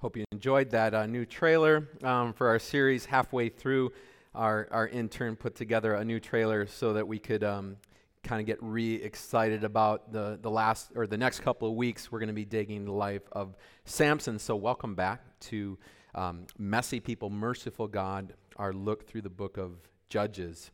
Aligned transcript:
Hope 0.00 0.16
you 0.16 0.24
enjoyed 0.32 0.70
that 0.70 0.94
uh, 0.94 1.04
new 1.04 1.26
trailer 1.26 1.86
um, 2.02 2.32
for 2.32 2.48
our 2.48 2.58
series. 2.58 3.04
Halfway 3.04 3.50
through, 3.50 3.92
our, 4.34 4.66
our 4.70 4.88
intern 4.88 5.36
put 5.36 5.54
together 5.54 5.92
a 5.92 6.02
new 6.02 6.18
trailer 6.18 6.66
so 6.66 6.94
that 6.94 7.06
we 7.06 7.18
could 7.18 7.44
um, 7.44 7.76
kind 8.24 8.40
of 8.40 8.46
get 8.46 8.56
re 8.62 8.94
excited 8.94 9.62
about 9.62 10.10
the, 10.10 10.38
the 10.40 10.50
last 10.50 10.92
or 10.96 11.06
the 11.06 11.18
next 11.18 11.40
couple 11.40 11.68
of 11.68 11.74
weeks. 11.74 12.10
We're 12.10 12.18
going 12.18 12.28
to 12.28 12.32
be 12.32 12.46
digging 12.46 12.86
the 12.86 12.92
life 12.92 13.28
of 13.32 13.58
Samson. 13.84 14.38
So, 14.38 14.56
welcome 14.56 14.94
back 14.94 15.20
to 15.40 15.76
um, 16.14 16.46
Messy 16.56 16.98
People, 16.98 17.28
Merciful 17.28 17.86
God, 17.86 18.32
our 18.56 18.72
look 18.72 19.06
through 19.06 19.20
the 19.20 19.28
book 19.28 19.58
of 19.58 19.72
Judges. 20.08 20.70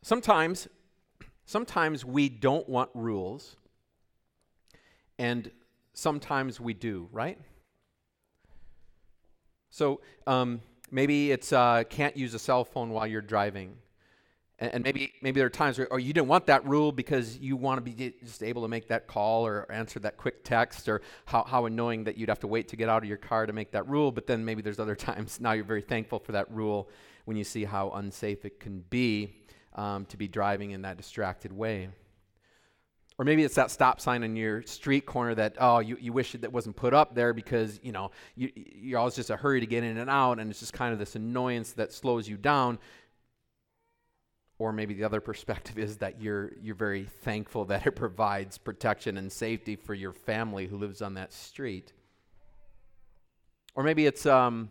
Sometimes, 0.00 0.68
sometimes 1.44 2.02
we 2.02 2.30
don't 2.30 2.66
want 2.66 2.88
rules. 2.94 3.56
And 5.18 5.50
sometimes 5.98 6.60
we 6.60 6.74
do, 6.74 7.08
right? 7.10 7.38
So 9.70 10.00
um, 10.26 10.60
maybe 10.90 11.32
it's 11.32 11.52
uh, 11.52 11.82
can't 11.88 12.16
use 12.16 12.34
a 12.34 12.38
cell 12.38 12.64
phone 12.64 12.90
while 12.90 13.06
you're 13.06 13.20
driving. 13.20 13.76
And, 14.60 14.74
and, 14.74 14.84
maybe, 14.84 15.12
maybe 15.22 15.38
there 15.38 15.46
are 15.46 15.50
times 15.50 15.78
where 15.78 15.86
oh, 15.92 15.96
you 15.96 16.12
didn't 16.12 16.28
want 16.28 16.46
that 16.46 16.64
rule 16.64 16.90
because 16.90 17.38
you 17.38 17.56
want 17.56 17.78
to 17.78 17.82
be 17.82 18.14
just 18.24 18.42
able 18.42 18.62
to 18.62 18.68
make 18.68 18.88
that 18.88 19.06
call 19.06 19.46
or 19.46 19.70
answer 19.70 20.00
that 20.00 20.16
quick 20.16 20.42
text, 20.42 20.88
or 20.88 21.00
how, 21.26 21.44
how 21.44 21.66
annoying 21.66 22.04
that 22.04 22.16
you'd 22.16 22.28
have 22.28 22.40
to 22.40 22.48
wait 22.48 22.68
to 22.68 22.76
get 22.76 22.88
out 22.88 23.02
of 23.02 23.08
your 23.08 23.18
car 23.18 23.46
to 23.46 23.52
make 23.52 23.72
that 23.72 23.88
rule. 23.88 24.10
But 24.10 24.26
then 24.26 24.44
maybe 24.44 24.62
there's 24.62 24.80
other 24.80 24.96
times 25.08 25.40
now 25.40 25.52
you're 25.52 25.64
very 25.64 25.82
thankful 25.82 26.20
for 26.20 26.32
that 26.32 26.50
rule 26.50 26.88
when 27.24 27.36
you 27.36 27.44
see 27.44 27.64
how 27.64 27.90
unsafe 27.90 28.44
it 28.44 28.60
can 28.60 28.84
be 28.88 29.34
um, 29.74 30.06
to 30.06 30.16
be 30.16 30.28
driving 30.28 30.70
in 30.70 30.82
that 30.82 30.96
distracted 30.96 31.52
way. 31.52 31.88
Or 33.18 33.24
maybe 33.24 33.42
it's 33.42 33.56
that 33.56 33.72
stop 33.72 34.00
sign 34.00 34.22
on 34.22 34.36
your 34.36 34.62
street 34.62 35.04
corner 35.04 35.34
that, 35.34 35.56
oh, 35.58 35.80
you, 35.80 35.98
you 36.00 36.12
wish 36.12 36.32
that 36.32 36.52
wasn't 36.52 36.76
put 36.76 36.94
up 36.94 37.16
there 37.16 37.32
because, 37.32 37.80
you 37.82 37.90
know, 37.90 38.12
you, 38.36 38.52
you're 38.54 39.00
always 39.00 39.16
just 39.16 39.30
a 39.30 39.36
hurry 39.36 39.58
to 39.58 39.66
get 39.66 39.82
in 39.82 39.98
and 39.98 40.08
out, 40.08 40.38
and 40.38 40.48
it's 40.50 40.60
just 40.60 40.72
kind 40.72 40.92
of 40.92 41.00
this 41.00 41.16
annoyance 41.16 41.72
that 41.72 41.92
slows 41.92 42.28
you 42.28 42.36
down. 42.36 42.78
Or 44.60 44.72
maybe 44.72 44.94
the 44.94 45.02
other 45.02 45.20
perspective 45.32 45.78
is 45.78 45.96
that 45.96 46.22
you're, 46.22 46.52
you're 46.62 46.76
very 46.76 47.04
thankful 47.22 47.64
that 47.66 47.88
it 47.88 47.96
provides 47.96 48.56
protection 48.56 49.16
and 49.16 49.32
safety 49.32 49.74
for 49.74 49.94
your 49.94 50.12
family 50.12 50.68
who 50.68 50.78
lives 50.78 51.02
on 51.02 51.14
that 51.14 51.32
street. 51.32 51.92
Or 53.74 53.82
maybe 53.82 54.06
it's 54.06 54.26
um, 54.26 54.70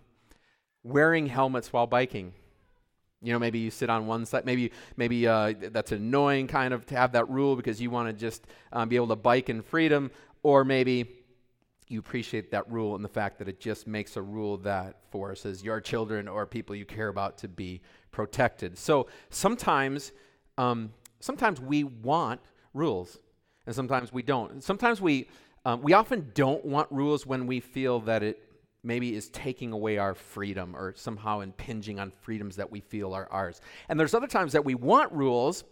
wearing 0.83 1.27
helmets 1.27 1.73
while 1.73 1.85
biking. 1.85 2.31
You 3.21 3.33
know, 3.33 3.39
maybe 3.39 3.59
you 3.59 3.71
sit 3.71 3.89
on 3.89 4.05
one 4.05 4.25
side. 4.25 4.45
Maybe, 4.45 4.71
maybe 4.95 5.27
uh, 5.27 5.53
that's 5.71 5.91
annoying, 5.91 6.47
kind 6.47 6.73
of, 6.73 6.85
to 6.87 6.95
have 6.95 7.13
that 7.13 7.27
rule 7.29 7.55
because 7.55 7.81
you 7.81 7.89
want 7.89 8.07
to 8.09 8.13
just 8.13 8.45
um, 8.71 8.89
be 8.89 8.95
able 8.95 9.07
to 9.07 9.15
bike 9.15 9.49
in 9.49 9.61
freedom. 9.61 10.11
Or 10.43 10.63
maybe 10.63 11.07
you 11.87 11.99
appreciate 11.99 12.51
that 12.51 12.69
rule 12.71 12.95
and 12.95 13.03
the 13.03 13.09
fact 13.09 13.39
that 13.39 13.47
it 13.47 13.59
just 13.59 13.87
makes 13.87 14.17
a 14.17 14.21
rule 14.21 14.57
that 14.57 14.97
forces 15.09 15.63
your 15.63 15.79
children 15.81 16.27
or 16.27 16.45
people 16.45 16.75
you 16.75 16.85
care 16.85 17.07
about 17.07 17.37
to 17.39 17.47
be 17.47 17.81
protected. 18.11 18.77
So 18.77 19.07
sometimes, 19.29 20.11
um, 20.57 20.91
sometimes 21.19 21.59
we 21.59 21.85
want 21.85 22.41
rules, 22.73 23.19
and 23.65 23.73
sometimes 23.73 24.13
we 24.13 24.21
don't. 24.21 24.63
Sometimes 24.63 25.01
we, 25.01 25.29
um, 25.65 25.81
we 25.81 25.93
often 25.93 26.31
don't 26.33 26.63
want 26.65 26.91
rules 26.91 27.25
when 27.25 27.47
we 27.47 27.59
feel 27.59 27.99
that 28.01 28.21
it 28.21 28.46
maybe 28.83 29.15
is 29.15 29.29
taking 29.29 29.71
away 29.71 29.97
our 29.97 30.13
freedom 30.13 30.75
or 30.75 30.93
somehow 30.95 31.41
impinging 31.41 31.99
on 31.99 32.11
freedoms 32.21 32.55
that 32.55 32.71
we 32.71 32.79
feel 32.79 33.13
are 33.13 33.27
ours. 33.31 33.61
And 33.89 33.99
there's 33.99 34.13
other 34.13 34.27
times 34.27 34.53
that 34.53 34.63
we 34.63 34.75
want 34.75 35.11
rules 35.11 35.63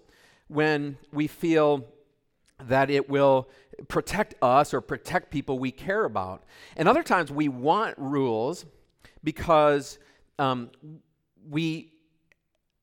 when 0.47 0.97
we 1.12 1.28
feel 1.28 1.86
that 2.66 2.89
it 2.89 3.09
will 3.09 3.50
protect 3.88 4.36
us 4.42 4.73
or 4.73 4.81
protect 4.81 5.31
people 5.31 5.59
we 5.59 5.72
care 5.72 6.06
about. 6.06 6.44
And 6.78 6.88
other 6.88 7.03
times 7.03 7.31
we 7.31 7.50
want 7.50 7.95
rules 7.97 8.66
because 9.23 10.00
um, 10.40 10.69
we 11.50 11.92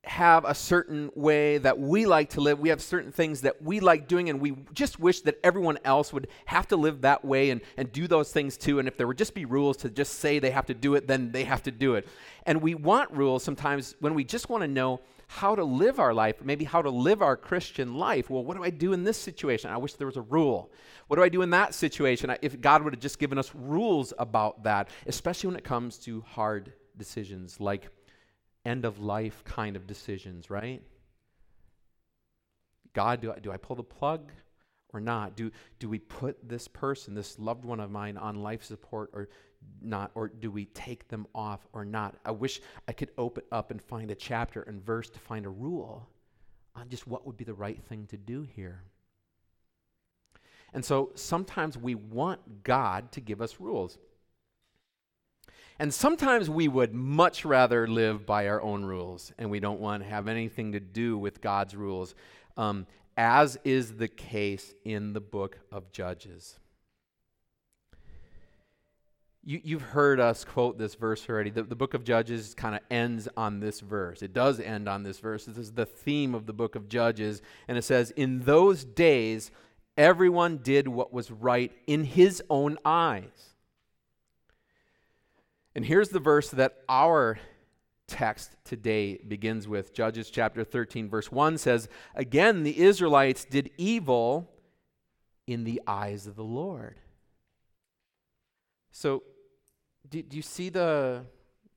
have 0.05 0.45
a 0.45 0.55
certain 0.55 1.11
way 1.15 1.59
that 1.59 1.79
we 1.79 2.07
like 2.07 2.31
to 2.31 2.41
live. 2.41 2.59
We 2.59 2.71
have 2.71 2.83
certain 2.83 3.13
things 3.13 3.43
that 3.43 3.63
we 3.63 3.79
like 3.79 4.09
doing, 4.09 4.29
and 4.31 4.41
we 4.41 4.57
just 4.73 4.99
wish 4.99 5.21
that 5.21 5.39
everyone 5.45 5.79
else 5.85 6.13
would 6.13 6.27
have 6.47 6.67
to 6.69 6.77
live 6.77 7.03
that 7.03 7.25
way 7.25 7.51
and, 7.51 7.61
and 7.77 7.93
do 7.93 8.09
those 8.09 8.33
things 8.33 8.57
too. 8.57 8.81
And 8.81 8.89
if 8.89 8.97
there 8.97 9.07
would 9.07 9.19
just 9.19 9.35
be 9.35 9.45
rules 9.45 9.77
to 9.79 9.91
just 9.91 10.15
say 10.15 10.41
they 10.41 10.51
have 10.51 10.67
to 10.67 10.75
do 10.75 10.97
it, 10.97 11.07
then 11.07 11.31
they 11.31 11.45
have 11.45 11.63
to 11.65 11.71
do 11.71 11.95
it. 11.95 12.09
And 12.47 12.61
we 12.61 12.75
want 12.75 13.13
rules 13.13 13.45
sometimes 13.45 13.95
when 14.01 14.15
we 14.15 14.25
just 14.25 14.49
want 14.49 14.63
to 14.63 14.69
know 14.69 15.01
how 15.29 15.55
to 15.55 15.65
live 15.65 16.01
our 16.01 16.13
life, 16.13 16.43
maybe 16.43 16.65
how 16.65 16.83
to 16.83 16.91
live 16.91 17.23
our 17.23 17.37
Christian 17.37 17.95
life. 17.95 18.29
Well, 18.29 18.45
what 18.45 18.57
do 18.57 18.65
I 18.65 18.71
do 18.71 18.93
in 18.93 19.05
this 19.05 19.17
situation? 19.17 19.71
I 19.71 19.79
wish 19.79 19.95
there 19.95 20.07
was 20.07 20.19
a 20.19 20.23
rule. 20.23 20.71
What 21.07 21.17
do 21.17 21.23
I 21.23 21.29
do 21.29 21.43
in 21.43 21.51
that 21.51 21.75
situation? 21.75 22.35
If 22.43 22.61
God 22.61 22.83
would 22.83 22.93
have 22.93 23.01
just 23.01 23.19
given 23.19 23.39
us 23.39 23.55
rules 23.55 24.13
about 24.19 24.65
that, 24.65 24.89
especially 25.07 25.47
when 25.47 25.57
it 25.57 25.65
comes 25.65 25.97
to 25.99 26.23
hard 26.23 26.73
decisions 26.99 27.61
like 27.61 27.89
end 28.65 28.85
of 28.85 28.99
life 28.99 29.43
kind 29.45 29.77
of 29.77 29.87
decisions, 29.87 30.51
right? 30.51 30.83
God, 32.93 33.21
do 33.21 33.33
I, 33.33 33.39
do 33.39 33.51
I 33.51 33.57
pull 33.57 33.77
the 33.77 33.83
plug 33.83 34.31
or 34.93 35.01
not? 35.01 35.37
Do, 35.37 35.51
do 35.79 35.89
we 35.89 35.99
put 35.99 36.49
this 36.49 36.69
person, 36.69 37.15
this 37.15 37.39
loved 37.39 37.65
one 37.65 37.81
of 37.81 37.91
mine, 37.91 38.17
on 38.17 38.43
life 38.43 38.63
support 38.63 39.11
or 39.13 39.29
not? 39.81 40.11
Or 40.15 40.29
do 40.29 40.51
we 40.51 40.67
take 40.67 41.09
them 41.09 41.27
off 41.35 41.67
or 41.73 41.85
not? 41.85 42.17
I 42.25 42.31
wish 42.31 42.61
I 42.87 42.93
could 42.93 43.11
open 43.17 43.45
up 43.51 43.71
and 43.71 43.83
find 43.83 44.11
a 44.11 44.15
chapter 44.15 44.63
and 44.63 44.85
verse 44.85 45.09
to 45.11 45.19
find 45.19 45.47
a 45.47 45.51
rule 45.51 46.09
on 46.75 46.89
just 46.89 47.07
what 47.07 47.27
would 47.27 47.37
be 47.37 47.45
the 47.45 47.55
right 47.55 47.83
thing 47.89 48.07
to 48.09 48.17
do 48.17 48.43
here. 48.43 48.83
And 50.75 50.85
so 50.85 51.11
sometimes 51.15 51.77
we 51.77 51.95
want 51.95 52.63
God 52.63 53.13
to 53.13 53.21
give 53.21 53.43
us 53.43 53.61
rules. 53.61 53.99
And 55.83 55.93
sometimes 55.93 56.49
we 56.49 56.69
would 56.69 56.95
much 56.95 57.45
rather 57.45 57.89
live 57.89 58.25
by 58.25 58.47
our 58.47 58.63
own 58.63 58.85
rules, 58.85 59.33
and 59.37 59.51
we 59.51 59.59
don't 59.59 59.81
want 59.81 60.05
to 60.05 60.09
have 60.09 60.29
anything 60.29 60.71
to 60.71 60.79
do 60.79 61.19
with 61.19 61.41
God's 61.41 61.75
rules, 61.75 62.15
um, 62.57 62.87
as 63.17 63.59
is 63.65 63.97
the 63.97 64.07
case 64.07 64.77
in 64.85 65.13
the 65.13 65.21
book 65.21 65.59
of 65.73 65.91
Judges. 65.91 66.61
You, 69.43 69.81
have 69.81 69.89
heard 69.89 70.21
us 70.21 70.45
quote 70.45 70.79
this 70.79 70.95
verse 70.95 71.29
already. 71.29 71.51
The, 71.51 71.65
the 71.65 71.75
book 71.75 71.95
of 71.95 72.05
Judges 72.05 72.55
kind 72.55 72.77
of 72.77 72.83
ends 72.89 73.29
on 73.37 73.59
this 73.59 73.81
verse. 73.81 74.23
It 74.23 74.33
does 74.33 74.61
end 74.61 74.89
on 74.89 75.03
this 75.03 75.19
verse. 75.19 75.47
This 75.47 75.59
is 75.59 75.73
the 75.73 75.85
theme 75.85 76.33
of 76.37 76.47
the 76.47 76.53
book 76.53 76.77
of 76.77 76.89
Judges. 76.89 77.43
And 77.67 77.77
it 77.77 77.83
says, 77.83 78.13
In 78.13 78.43
those 78.43 78.85
days, 78.85 79.51
everyone 79.97 80.59
did 80.59 80.87
what 80.87 81.13
was 81.13 81.33
right 81.33 81.73
in 81.89 82.05
his 82.05 82.41
own 82.49 82.79
eyes. 82.85 83.52
And 85.75 85.85
here's 85.85 86.11
the 86.11 86.21
verse 86.21 86.51
that 86.51 86.83
our 86.89 87.39
text 88.07 88.57
today 88.65 89.17
begins 89.17 89.67
with. 89.67 89.95
Judges 89.95 90.31
chapter 90.31 90.65
13, 90.65 91.09
verse 91.09 91.33
1 91.33 91.59
says, 91.59 91.89
Again, 92.15 92.63
the 92.63 92.79
Israelites 92.79 93.45
did 93.45 93.71
evil 93.79 94.51
in 95.47 95.65
the 95.65 95.81
eyes 95.87 96.27
of 96.27 96.37
the 96.37 96.45
Lord. 96.45 96.99
So, 98.91 99.23
do, 100.11 100.23
do, 100.23 100.37
you 100.37 100.43
see 100.43 100.69
the 100.69 101.25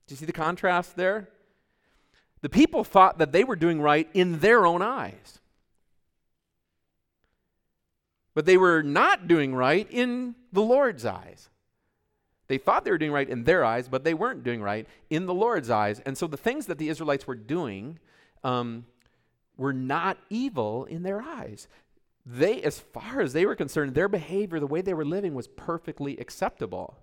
do 0.06 0.12
you 0.12 0.16
see 0.16 0.26
the 0.26 0.32
contrast 0.32 0.96
there? 0.96 1.30
The 2.42 2.50
people 2.50 2.84
thought 2.84 3.18
that 3.18 3.32
they 3.32 3.44
were 3.44 3.56
doing 3.56 3.80
right 3.80 4.08
in 4.12 4.40
their 4.40 4.66
own 4.66 4.82
eyes. 4.82 5.40
But 8.34 8.44
they 8.44 8.58
were 8.58 8.82
not 8.82 9.26
doing 9.26 9.54
right 9.54 9.86
in 9.90 10.34
the 10.52 10.62
Lord's 10.62 11.06
eyes. 11.06 11.48
They 12.48 12.58
thought 12.58 12.84
they 12.84 12.90
were 12.90 12.98
doing 12.98 13.12
right 13.12 13.28
in 13.28 13.44
their 13.44 13.64
eyes, 13.64 13.88
but 13.88 14.04
they 14.04 14.14
weren't 14.14 14.44
doing 14.44 14.62
right 14.62 14.86
in 15.10 15.26
the 15.26 15.34
Lord's 15.34 15.70
eyes. 15.70 16.00
And 16.06 16.16
so 16.16 16.26
the 16.26 16.36
things 16.36 16.66
that 16.66 16.78
the 16.78 16.88
Israelites 16.88 17.26
were 17.26 17.34
doing 17.34 17.98
um, 18.44 18.86
were 19.56 19.72
not 19.72 20.18
evil 20.30 20.84
in 20.84 21.02
their 21.02 21.20
eyes. 21.20 21.66
They, 22.24 22.62
as 22.62 22.78
far 22.78 23.20
as 23.20 23.32
they 23.32 23.46
were 23.46 23.54
concerned, 23.54 23.94
their 23.94 24.08
behavior, 24.08 24.60
the 24.60 24.66
way 24.66 24.80
they 24.80 24.94
were 24.94 25.04
living, 25.04 25.34
was 25.34 25.48
perfectly 25.48 26.16
acceptable. 26.18 26.96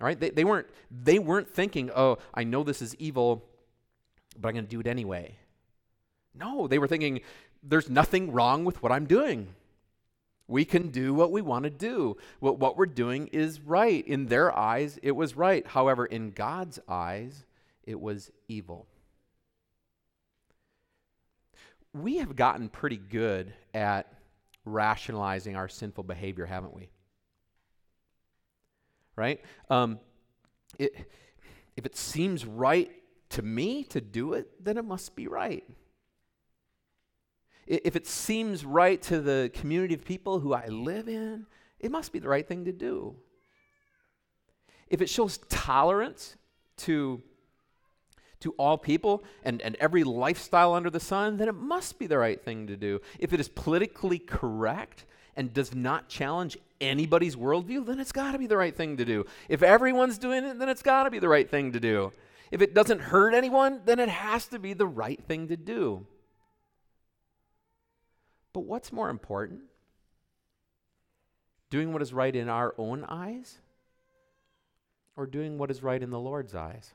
All 0.00 0.06
right? 0.06 0.18
They, 0.18 0.30
they, 0.30 0.44
weren't, 0.44 0.66
they 0.90 1.18
weren't 1.18 1.48
thinking, 1.48 1.90
oh, 1.94 2.18
I 2.34 2.44
know 2.44 2.64
this 2.64 2.82
is 2.82 2.94
evil, 2.96 3.44
but 4.38 4.48
I'm 4.48 4.54
going 4.54 4.64
to 4.64 4.70
do 4.70 4.80
it 4.80 4.86
anyway. 4.86 5.36
No, 6.34 6.66
they 6.66 6.78
were 6.78 6.88
thinking, 6.88 7.20
there's 7.62 7.88
nothing 7.90 8.32
wrong 8.32 8.64
with 8.64 8.82
what 8.82 8.90
I'm 8.90 9.06
doing. 9.06 9.54
We 10.48 10.64
can 10.64 10.88
do 10.88 11.14
what 11.14 11.32
we 11.32 11.40
want 11.40 11.64
to 11.64 11.70
do. 11.70 12.16
What, 12.40 12.58
what 12.58 12.76
we're 12.76 12.86
doing 12.86 13.28
is 13.28 13.60
right. 13.60 14.06
In 14.06 14.26
their 14.26 14.56
eyes, 14.56 14.98
it 15.02 15.12
was 15.12 15.36
right. 15.36 15.66
However, 15.66 16.04
in 16.04 16.32
God's 16.32 16.78
eyes, 16.88 17.44
it 17.84 18.00
was 18.00 18.30
evil. 18.48 18.86
We 21.94 22.18
have 22.18 22.36
gotten 22.36 22.68
pretty 22.68 22.96
good 22.96 23.52
at 23.74 24.12
rationalizing 24.64 25.56
our 25.56 25.68
sinful 25.68 26.04
behavior, 26.04 26.46
haven't 26.46 26.74
we? 26.74 26.90
Right? 29.14 29.40
Um, 29.68 30.00
it, 30.78 30.94
if 31.76 31.86
it 31.86 31.96
seems 31.96 32.46
right 32.46 32.90
to 33.30 33.42
me 33.42 33.84
to 33.84 34.00
do 34.00 34.32
it, 34.32 34.64
then 34.64 34.78
it 34.78 34.84
must 34.84 35.14
be 35.14 35.28
right 35.28 35.64
if 37.66 37.96
it 37.96 38.06
seems 38.06 38.64
right 38.64 39.00
to 39.02 39.20
the 39.20 39.50
community 39.54 39.94
of 39.94 40.04
people 40.04 40.40
who 40.40 40.52
I 40.52 40.66
live 40.66 41.08
in, 41.08 41.46
it 41.78 41.90
must 41.90 42.12
be 42.12 42.18
the 42.18 42.28
right 42.28 42.46
thing 42.46 42.64
to 42.64 42.72
do. 42.72 43.16
If 44.88 45.00
it 45.00 45.08
shows 45.08 45.38
tolerance 45.48 46.36
to, 46.78 47.22
to 48.40 48.52
all 48.52 48.76
people 48.76 49.24
and, 49.44 49.62
and 49.62 49.76
every 49.76 50.04
lifestyle 50.04 50.74
under 50.74 50.90
the 50.90 51.00
sun, 51.00 51.38
then 51.38 51.48
it 51.48 51.54
must 51.54 51.98
be 51.98 52.06
the 52.06 52.18
right 52.18 52.42
thing 52.42 52.66
to 52.66 52.76
do. 52.76 53.00
If 53.18 53.32
it 53.32 53.40
is 53.40 53.48
politically 53.48 54.18
correct 54.18 55.06
and 55.36 55.54
does 55.54 55.74
not 55.74 56.08
challenge 56.08 56.58
anybody's 56.80 57.36
worldview, 57.36 57.86
then 57.86 58.00
it's 58.00 58.12
got 58.12 58.32
to 58.32 58.38
be 58.38 58.46
the 58.46 58.56
right 58.56 58.76
thing 58.76 58.96
to 58.98 59.04
do. 59.04 59.24
If 59.48 59.62
everyone's 59.62 60.18
doing 60.18 60.44
it, 60.44 60.58
then 60.58 60.68
it's 60.68 60.82
got 60.82 61.04
to 61.04 61.10
be 61.10 61.20
the 61.20 61.28
right 61.28 61.48
thing 61.48 61.72
to 61.72 61.80
do. 61.80 62.12
If 62.50 62.60
it 62.60 62.74
doesn't 62.74 63.00
hurt 63.00 63.32
anyone, 63.32 63.80
then 63.86 63.98
it 63.98 64.10
has 64.10 64.46
to 64.48 64.58
be 64.58 64.74
the 64.74 64.86
right 64.86 65.22
thing 65.24 65.48
to 65.48 65.56
do. 65.56 66.06
But 68.52 68.60
what's 68.60 68.92
more 68.92 69.08
important? 69.08 69.62
Doing 71.70 71.92
what 71.92 72.02
is 72.02 72.12
right 72.12 72.34
in 72.34 72.48
our 72.48 72.74
own 72.76 73.04
eyes 73.04 73.58
or 75.16 75.26
doing 75.26 75.58
what 75.58 75.70
is 75.70 75.82
right 75.82 76.02
in 76.02 76.10
the 76.10 76.20
Lord's 76.20 76.54
eyes? 76.54 76.92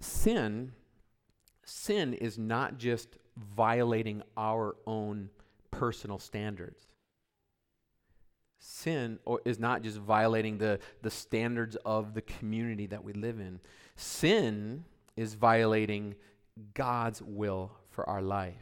Sin 0.00 0.72
sin 1.66 2.14
is 2.14 2.38
not 2.38 2.78
just 2.78 3.18
violating 3.36 4.22
our 4.36 4.76
own 4.86 5.28
personal 5.70 6.18
standards. 6.18 6.86
Sin 8.58 9.18
is 9.44 9.58
not 9.58 9.82
just 9.82 9.98
violating 9.98 10.58
the, 10.58 10.78
the 11.02 11.10
standards 11.10 11.76
of 11.84 12.14
the 12.14 12.22
community 12.22 12.86
that 12.86 13.04
we 13.04 13.12
live 13.12 13.38
in. 13.38 13.60
Sin 13.96 14.84
is 15.16 15.34
violating 15.34 16.14
God's 16.74 17.22
will 17.22 17.72
for 17.90 18.08
our 18.08 18.22
life. 18.22 18.54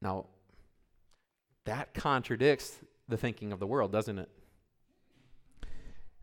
Now, 0.00 0.26
that 1.64 1.94
contradicts 1.94 2.78
the 3.08 3.16
thinking 3.16 3.52
of 3.52 3.60
the 3.60 3.66
world, 3.66 3.92
doesn't 3.92 4.18
it? 4.18 4.28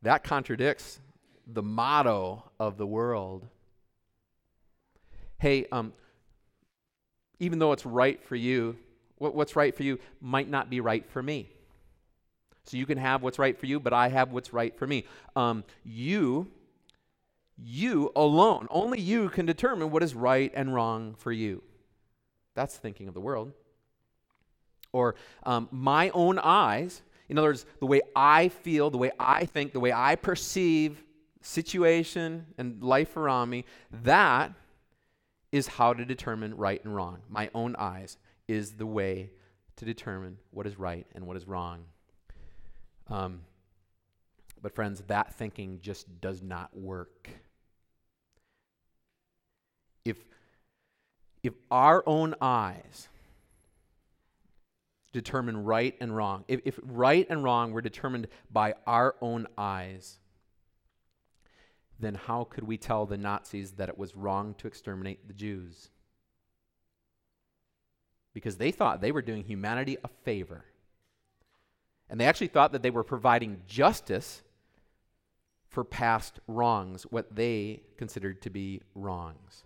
That 0.01 0.23
contradicts 0.23 0.99
the 1.47 1.63
motto 1.63 2.43
of 2.59 2.77
the 2.77 2.85
world. 2.85 3.47
Hey, 5.37 5.65
um, 5.71 5.93
even 7.39 7.59
though 7.59 7.71
it's 7.71 7.85
right 7.85 8.21
for 8.23 8.35
you, 8.35 8.77
what, 9.17 9.35
what's 9.35 9.55
right 9.55 9.75
for 9.75 9.83
you 9.83 9.99
might 10.21 10.49
not 10.49 10.69
be 10.69 10.79
right 10.81 11.09
for 11.09 11.23
me. 11.23 11.49
So 12.65 12.77
you 12.77 12.85
can 12.85 12.97
have 12.97 13.23
what's 13.23 13.39
right 13.39 13.57
for 13.57 13.65
you, 13.65 13.79
but 13.79 13.93
I 13.93 14.09
have 14.09 14.31
what's 14.31 14.53
right 14.53 14.77
for 14.77 14.85
me. 14.85 15.05
Um, 15.35 15.63
you, 15.83 16.51
you 17.63 18.11
alone, 18.15 18.67
only 18.69 19.00
you 19.00 19.29
can 19.29 19.45
determine 19.45 19.91
what 19.91 20.03
is 20.03 20.15
right 20.15 20.51
and 20.56 20.73
wrong 20.73 21.15
for 21.15 21.31
you. 21.31 21.63
That's 22.56 22.77
thinking 22.77 23.07
of 23.07 23.13
the 23.13 23.21
world. 23.21 23.51
Or 24.91 25.15
um, 25.44 25.67
my 25.71 26.09
own 26.09 26.39
eyes, 26.39 27.01
in 27.27 27.38
other 27.38 27.50
words, 27.50 27.65
the 27.79 27.85
way 27.85 28.01
I 28.15 28.50
feel, 28.50 28.89
the 28.89 28.97
way 28.97 29.11
I 29.19 29.45
think, 29.45 29.73
the 29.73 29.79
way 29.79 29.94
I 29.94 30.15
perceive 30.15 31.03
situation 31.41 32.47
and 32.57 32.83
life 32.83 33.15
around 33.15 33.50
me, 33.50 33.65
that 34.03 34.51
is 35.51 35.67
how 35.67 35.94
to 35.94 36.05
determine 36.05 36.55
right 36.55 36.83
and 36.83 36.95
wrong. 36.95 37.19
My 37.29 37.50
own 37.53 37.75
eyes 37.77 38.17
is 38.47 38.73
the 38.73 38.85
way 38.85 39.31
to 39.77 39.85
determine 39.85 40.38
what 40.51 40.67
is 40.67 40.77
right 40.77 41.05
and 41.15 41.25
what 41.25 41.38
is 41.38 41.47
wrong. 41.47 41.85
Um, 43.07 43.41
but, 44.62 44.75
friends, 44.75 45.01
that 45.07 45.33
thinking 45.35 45.79
just 45.81 46.19
does 46.19 46.41
not 46.41 46.75
work. 46.75 47.29
If, 50.06 50.18
if 51.44 51.54
our 51.69 52.04
own 52.06 52.36
eyes 52.42 53.07
determine 55.12 55.63
right 55.63 55.96
and 56.00 56.16
wrong, 56.16 56.46
if, 56.48 56.62
if 56.66 56.80
right 56.84 57.25
and 57.30 57.44
wrong 57.44 57.72
were 57.72 57.81
determined 57.81 58.28
by 58.51 58.75
our 58.86 59.16
own 59.22 59.48
eyes, 59.57 60.19
then 62.00 62.16
how 62.16 62.46
could 62.46 62.63
we 62.63 62.78
tell 62.78 63.06
the 63.06 63.18
Nazis 63.18 63.72
that 63.74 63.90
it 63.90 63.98
was 63.98 64.16
wrong 64.16 64.56
to 64.60 64.68
exterminate 64.68 65.28
the 65.28 65.34
Jews? 65.34 65.90
Because 68.34 68.57
they 68.57 68.72
thought 68.72 69.01
they 69.01 69.12
were 69.12 69.22
doing 69.22 69.44
humanity 69.44 69.98
a 70.04 70.07
favor. 70.24 70.66
And 72.10 72.19
they 72.19 72.25
actually 72.25 72.48
thought 72.48 72.72
that 72.72 72.81
they 72.81 72.90
were 72.90 73.04
providing 73.04 73.62
justice 73.68 74.42
for 75.68 75.84
past 75.84 76.40
wrongs, 76.48 77.04
what 77.04 77.36
they 77.36 77.84
considered 77.98 78.42
to 78.42 78.50
be 78.50 78.81
wrongs. 78.96 79.63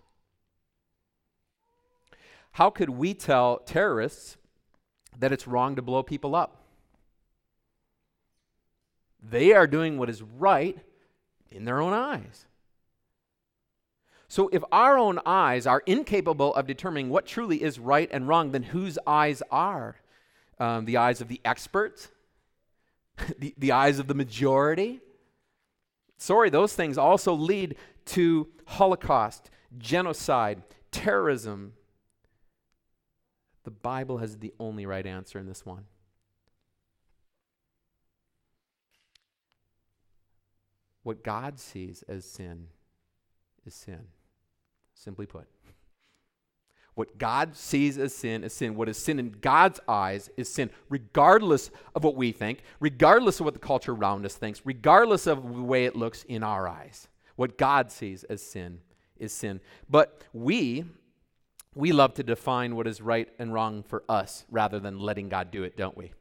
How 2.54 2.70
could 2.70 2.90
we 2.90 3.14
tell 3.14 3.58
terrorists 3.58 4.36
that 5.18 5.32
it's 5.32 5.48
wrong 5.48 5.74
to 5.74 5.82
blow 5.82 6.04
people 6.04 6.36
up? 6.36 6.62
They 9.20 9.52
are 9.52 9.66
doing 9.66 9.98
what 9.98 10.08
is 10.08 10.22
right 10.22 10.78
in 11.50 11.64
their 11.64 11.80
own 11.80 11.92
eyes. 11.92 12.46
So, 14.28 14.48
if 14.52 14.62
our 14.70 14.96
own 14.96 15.18
eyes 15.26 15.66
are 15.66 15.82
incapable 15.84 16.54
of 16.54 16.68
determining 16.68 17.10
what 17.10 17.26
truly 17.26 17.60
is 17.60 17.80
right 17.80 18.08
and 18.12 18.28
wrong, 18.28 18.52
then 18.52 18.62
whose 18.62 19.00
eyes 19.04 19.42
are? 19.50 19.96
Um, 20.60 20.84
the 20.84 20.96
eyes 20.96 21.20
of 21.20 21.26
the 21.26 21.40
experts? 21.44 22.08
the, 23.38 23.52
the 23.58 23.72
eyes 23.72 23.98
of 23.98 24.06
the 24.06 24.14
majority? 24.14 25.00
Sorry, 26.18 26.50
those 26.50 26.74
things 26.74 26.98
also 26.98 27.32
lead 27.32 27.74
to 28.06 28.46
Holocaust, 28.66 29.50
genocide, 29.76 30.62
terrorism. 30.92 31.72
The 33.64 33.70
Bible 33.70 34.18
has 34.18 34.38
the 34.38 34.52
only 34.60 34.86
right 34.86 35.06
answer 35.06 35.38
in 35.38 35.46
this 35.46 35.64
one. 35.64 35.84
What 41.02 41.22
God 41.22 41.58
sees 41.58 42.02
as 42.08 42.24
sin 42.24 42.68
is 43.66 43.74
sin, 43.74 44.00
simply 44.94 45.26
put. 45.26 45.46
What 46.94 47.18
God 47.18 47.56
sees 47.56 47.98
as 47.98 48.14
sin 48.14 48.44
is 48.44 48.52
sin. 48.52 48.76
What 48.76 48.88
is 48.88 48.96
sin 48.96 49.18
in 49.18 49.32
God's 49.40 49.80
eyes 49.88 50.30
is 50.36 50.48
sin, 50.48 50.70
regardless 50.88 51.70
of 51.94 52.04
what 52.04 52.14
we 52.14 52.30
think, 52.32 52.62
regardless 52.78 53.40
of 53.40 53.44
what 53.44 53.54
the 53.54 53.60
culture 53.60 53.92
around 53.92 54.24
us 54.24 54.34
thinks, 54.34 54.62
regardless 54.64 55.26
of 55.26 55.42
the 55.42 55.62
way 55.62 55.86
it 55.86 55.96
looks 55.96 56.22
in 56.24 56.42
our 56.42 56.68
eyes. 56.68 57.08
What 57.36 57.58
God 57.58 57.90
sees 57.90 58.22
as 58.24 58.42
sin 58.42 58.80
is 59.16 59.32
sin. 59.32 59.60
But 59.90 60.22
we, 60.32 60.84
we 61.74 61.92
love 61.92 62.14
to 62.14 62.22
define 62.22 62.76
what 62.76 62.86
is 62.86 63.00
right 63.00 63.28
and 63.38 63.52
wrong 63.52 63.82
for 63.82 64.04
us 64.08 64.44
rather 64.50 64.78
than 64.78 64.98
letting 64.98 65.28
God 65.28 65.50
do 65.50 65.64
it, 65.64 65.76
don't 65.76 65.96
we? 65.96 66.12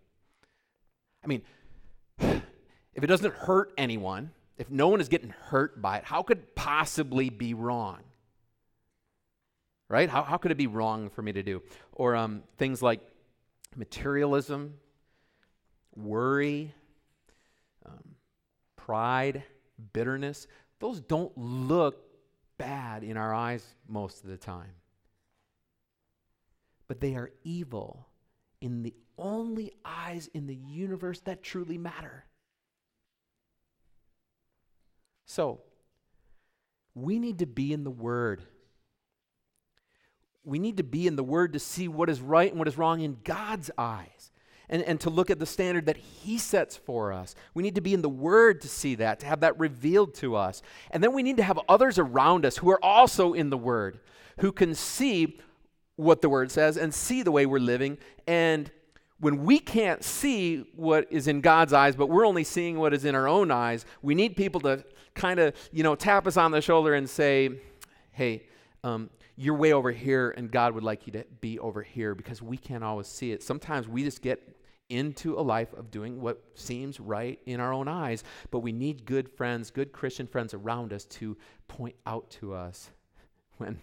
I 1.23 1.27
mean, 1.27 1.41
if 2.19 3.03
it 3.03 3.07
doesn't 3.07 3.33
hurt 3.33 3.71
anyone, 3.77 4.31
if 4.57 4.69
no 4.69 4.87
one 4.87 5.01
is 5.01 5.09
getting 5.09 5.29
hurt 5.29 5.81
by 5.81 5.97
it, 5.97 6.03
how 6.03 6.23
could 6.23 6.39
it 6.39 6.55
possibly 6.55 7.29
be 7.29 7.53
wrong? 7.53 7.99
Right? 9.89 10.09
How, 10.09 10.23
how 10.23 10.37
could 10.37 10.51
it 10.51 10.57
be 10.57 10.67
wrong 10.67 11.09
for 11.09 11.21
me 11.21 11.33
to 11.33 11.43
do? 11.43 11.61
Or 11.91 12.15
um, 12.15 12.43
things 12.57 12.81
like 12.81 13.01
materialism, 13.75 14.75
worry, 15.95 16.73
um, 17.85 18.15
pride, 18.75 19.43
bitterness, 19.91 20.47
those 20.79 20.99
don't 20.99 21.35
look 21.37 21.97
bad 22.57 23.03
in 23.03 23.17
our 23.17 23.33
eyes 23.33 23.65
most 23.87 24.23
of 24.23 24.29
the 24.29 24.37
time. 24.37 24.71
But 26.93 27.01
they 27.01 27.15
are 27.15 27.31
evil 27.43 28.05
in 28.61 28.83
the 28.83 28.93
only 29.17 29.71
eyes 29.83 30.29
in 30.31 30.45
the 30.45 30.53
universe 30.53 31.21
that 31.21 31.41
truly 31.41 31.79
matter. 31.79 32.25
So, 35.25 35.61
we 36.93 37.17
need 37.17 37.39
to 37.39 37.47
be 37.47 37.73
in 37.73 37.83
the 37.83 37.89
Word. 37.89 38.43
We 40.43 40.59
need 40.59 40.77
to 40.77 40.83
be 40.83 41.07
in 41.07 41.15
the 41.15 41.23
Word 41.23 41.53
to 41.53 41.59
see 41.59 41.87
what 41.87 42.11
is 42.11 42.21
right 42.21 42.51
and 42.51 42.59
what 42.59 42.67
is 42.67 42.77
wrong 42.77 43.01
in 43.01 43.17
God's 43.23 43.71
eyes. 43.75 44.29
And, 44.69 44.83
and 44.83 44.99
to 44.99 45.09
look 45.09 45.31
at 45.31 45.39
the 45.39 45.47
standard 45.47 45.87
that 45.87 45.97
He 45.97 46.37
sets 46.37 46.77
for 46.77 47.11
us. 47.11 47.33
We 47.55 47.63
need 47.63 47.73
to 47.73 47.81
be 47.81 47.95
in 47.95 48.03
the 48.03 48.07
Word 48.07 48.61
to 48.61 48.67
see 48.67 48.93
that, 48.95 49.19
to 49.21 49.25
have 49.25 49.39
that 49.39 49.57
revealed 49.57 50.13
to 50.15 50.35
us. 50.35 50.61
And 50.91 51.03
then 51.03 51.11
we 51.13 51.23
need 51.23 51.37
to 51.37 51.43
have 51.43 51.59
others 51.67 51.97
around 51.97 52.45
us 52.45 52.57
who 52.57 52.69
are 52.69 52.85
also 52.85 53.33
in 53.33 53.49
the 53.49 53.57
Word, 53.57 53.99
who 54.37 54.51
can 54.51 54.75
see 54.75 55.39
what 56.03 56.21
the 56.21 56.29
Word 56.29 56.51
says 56.51 56.77
and 56.77 56.93
see 56.93 57.23
the 57.23 57.31
way 57.31 57.45
we're 57.45 57.59
living 57.59 57.97
and 58.27 58.71
when 59.19 59.45
we 59.45 59.57
can't 59.57 60.03
see 60.03 60.65
what 60.75 61.07
is 61.09 61.29
in 61.29 61.39
God's 61.39 61.71
eyes, 61.71 61.95
but 61.95 62.07
we're 62.07 62.27
only 62.27 62.43
seeing 62.43 62.77
what 62.77 62.93
is 62.93 63.05
in 63.05 63.15
our 63.15 63.27
own 63.27 63.51
eyes, 63.51 63.85
we 64.01 64.15
need 64.15 64.35
people 64.35 64.59
to 64.61 64.83
kind 65.13 65.39
of, 65.39 65.55
you 65.71 65.81
know, 65.81 65.95
tap 65.95 66.27
us 66.27 66.35
on 66.35 66.51
the 66.51 66.61
shoulder 66.61 66.93
and 66.93 67.09
say, 67.09 67.49
hey, 68.11 68.43
um, 68.83 69.09
you're 69.37 69.55
way 69.55 69.71
over 69.71 69.91
here, 69.91 70.31
and 70.31 70.51
God 70.51 70.73
would 70.73 70.83
like 70.83 71.07
you 71.07 71.13
to 71.13 71.25
be 71.39 71.57
over 71.59 71.81
here 71.81 72.13
because 72.15 72.41
we 72.41 72.57
can't 72.57 72.83
always 72.83 73.07
see 73.07 73.31
it. 73.31 73.41
Sometimes 73.41 73.87
we 73.87 74.03
just 74.03 74.21
get 74.21 74.57
into 74.89 75.39
a 75.39 75.41
life 75.41 75.73
of 75.73 75.89
doing 75.89 76.19
what 76.19 76.43
seems 76.55 76.99
right 76.99 77.39
in 77.45 77.59
our 77.59 77.73
own 77.73 77.87
eyes, 77.87 78.23
but 78.51 78.59
we 78.59 78.71
need 78.71 79.05
good 79.05 79.29
friends, 79.29 79.71
good 79.71 79.93
Christian 79.93 80.27
friends 80.27 80.53
around 80.53 80.91
us 80.91 81.05
to 81.05 81.37
point 81.67 81.95
out 82.05 82.29
to 82.31 82.53
us 82.53 82.91
when 83.57 83.79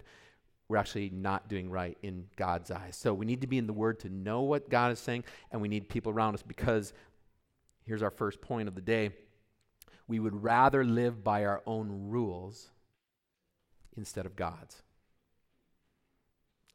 we're 0.70 0.76
actually 0.76 1.10
not 1.10 1.48
doing 1.48 1.68
right 1.68 1.98
in 2.00 2.26
God's 2.36 2.70
eyes. 2.70 2.94
So 2.94 3.12
we 3.12 3.26
need 3.26 3.40
to 3.40 3.48
be 3.48 3.58
in 3.58 3.66
the 3.66 3.72
Word 3.72 3.98
to 4.00 4.08
know 4.08 4.42
what 4.42 4.70
God 4.70 4.92
is 4.92 5.00
saying, 5.00 5.24
and 5.50 5.60
we 5.60 5.66
need 5.66 5.88
people 5.88 6.12
around 6.12 6.34
us 6.34 6.42
because 6.42 6.92
here's 7.84 8.04
our 8.04 8.10
first 8.12 8.40
point 8.40 8.68
of 8.68 8.76
the 8.76 8.80
day 8.80 9.10
we 10.06 10.20
would 10.20 10.44
rather 10.44 10.84
live 10.84 11.24
by 11.24 11.44
our 11.44 11.60
own 11.66 12.08
rules 12.08 12.70
instead 13.96 14.26
of 14.26 14.36
God's. 14.36 14.84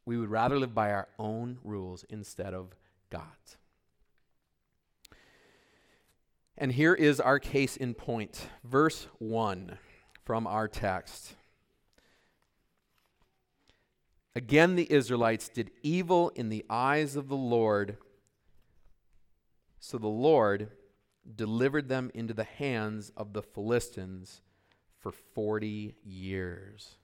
We 0.04 0.18
would 0.18 0.30
rather 0.30 0.58
live 0.58 0.74
by 0.74 0.92
our 0.92 1.08
own 1.18 1.56
rules 1.64 2.04
instead 2.10 2.52
of 2.52 2.74
God's. 3.08 3.56
And 6.58 6.72
here 6.72 6.94
is 6.94 7.18
our 7.18 7.38
case 7.38 7.78
in 7.78 7.94
point. 7.94 8.48
Verse 8.62 9.08
1 9.18 9.78
from 10.22 10.46
our 10.46 10.68
text. 10.68 11.34
Again, 14.36 14.76
the 14.76 14.92
Israelites 14.92 15.48
did 15.48 15.70
evil 15.82 16.28
in 16.34 16.50
the 16.50 16.62
eyes 16.68 17.16
of 17.16 17.28
the 17.28 17.36
Lord. 17.36 17.96
So 19.80 19.96
the 19.96 20.08
Lord 20.08 20.68
delivered 21.34 21.88
them 21.88 22.10
into 22.12 22.34
the 22.34 22.44
hands 22.44 23.10
of 23.16 23.32
the 23.32 23.40
Philistines 23.40 24.42
for 25.00 25.10
40 25.10 25.94
years. 26.04 26.96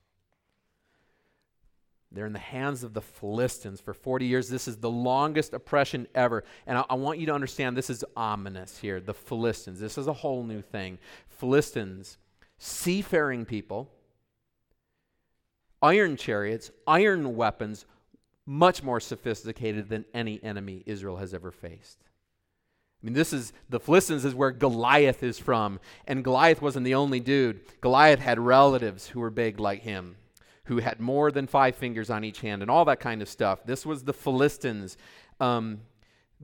They're 2.10 2.26
in 2.26 2.34
the 2.34 2.38
hands 2.38 2.84
of 2.84 2.92
the 2.92 3.00
Philistines 3.00 3.80
for 3.80 3.94
40 3.94 4.26
years. 4.26 4.50
This 4.50 4.68
is 4.68 4.76
the 4.76 4.90
longest 4.90 5.54
oppression 5.54 6.06
ever. 6.14 6.44
And 6.66 6.76
I, 6.76 6.84
I, 6.90 6.94
want 6.96 7.18
you 7.18 7.24
to 7.24 7.34
understand 7.34 7.78
this 7.78 7.88
is 7.88 8.04
ominous 8.14 8.76
here. 8.76 9.00
The 9.00 9.14
Philistines. 9.14 9.80
This 9.80 9.96
is 9.96 10.06
a 10.06 10.12
whole 10.12 10.44
new 10.44 10.60
thing. 10.60 10.98
Philistines, 11.30 12.18
seafaring 12.58 13.46
people, 13.46 13.90
iron 15.82 16.16
chariots, 16.16 16.70
iron 16.86 17.36
weapons, 17.36 17.84
much 18.46 18.82
more 18.82 19.00
sophisticated 19.00 19.88
than 19.88 20.04
any 20.14 20.42
enemy 20.42 20.82
Israel 20.86 21.16
has 21.16 21.34
ever 21.34 21.50
faced. 21.50 21.98
I 23.02 23.06
mean, 23.06 23.14
this 23.14 23.32
is 23.32 23.52
the 23.68 23.80
Philistines 23.80 24.24
is 24.24 24.34
where 24.34 24.52
Goliath 24.52 25.22
is 25.22 25.38
from. 25.38 25.80
And 26.06 26.22
Goliath 26.22 26.62
wasn't 26.62 26.84
the 26.84 26.94
only 26.94 27.18
dude. 27.18 27.60
Goliath 27.80 28.20
had 28.20 28.38
relatives 28.38 29.08
who 29.08 29.20
were 29.20 29.30
big 29.30 29.58
like 29.58 29.82
him, 29.82 30.16
who 30.64 30.78
had 30.78 31.00
more 31.00 31.32
than 31.32 31.48
five 31.48 31.74
fingers 31.74 32.10
on 32.10 32.22
each 32.22 32.40
hand, 32.40 32.62
and 32.62 32.70
all 32.70 32.84
that 32.84 33.00
kind 33.00 33.20
of 33.20 33.28
stuff. 33.28 33.64
This 33.64 33.84
was 33.84 34.04
the 34.04 34.12
Philistines. 34.12 34.96
Um, 35.40 35.80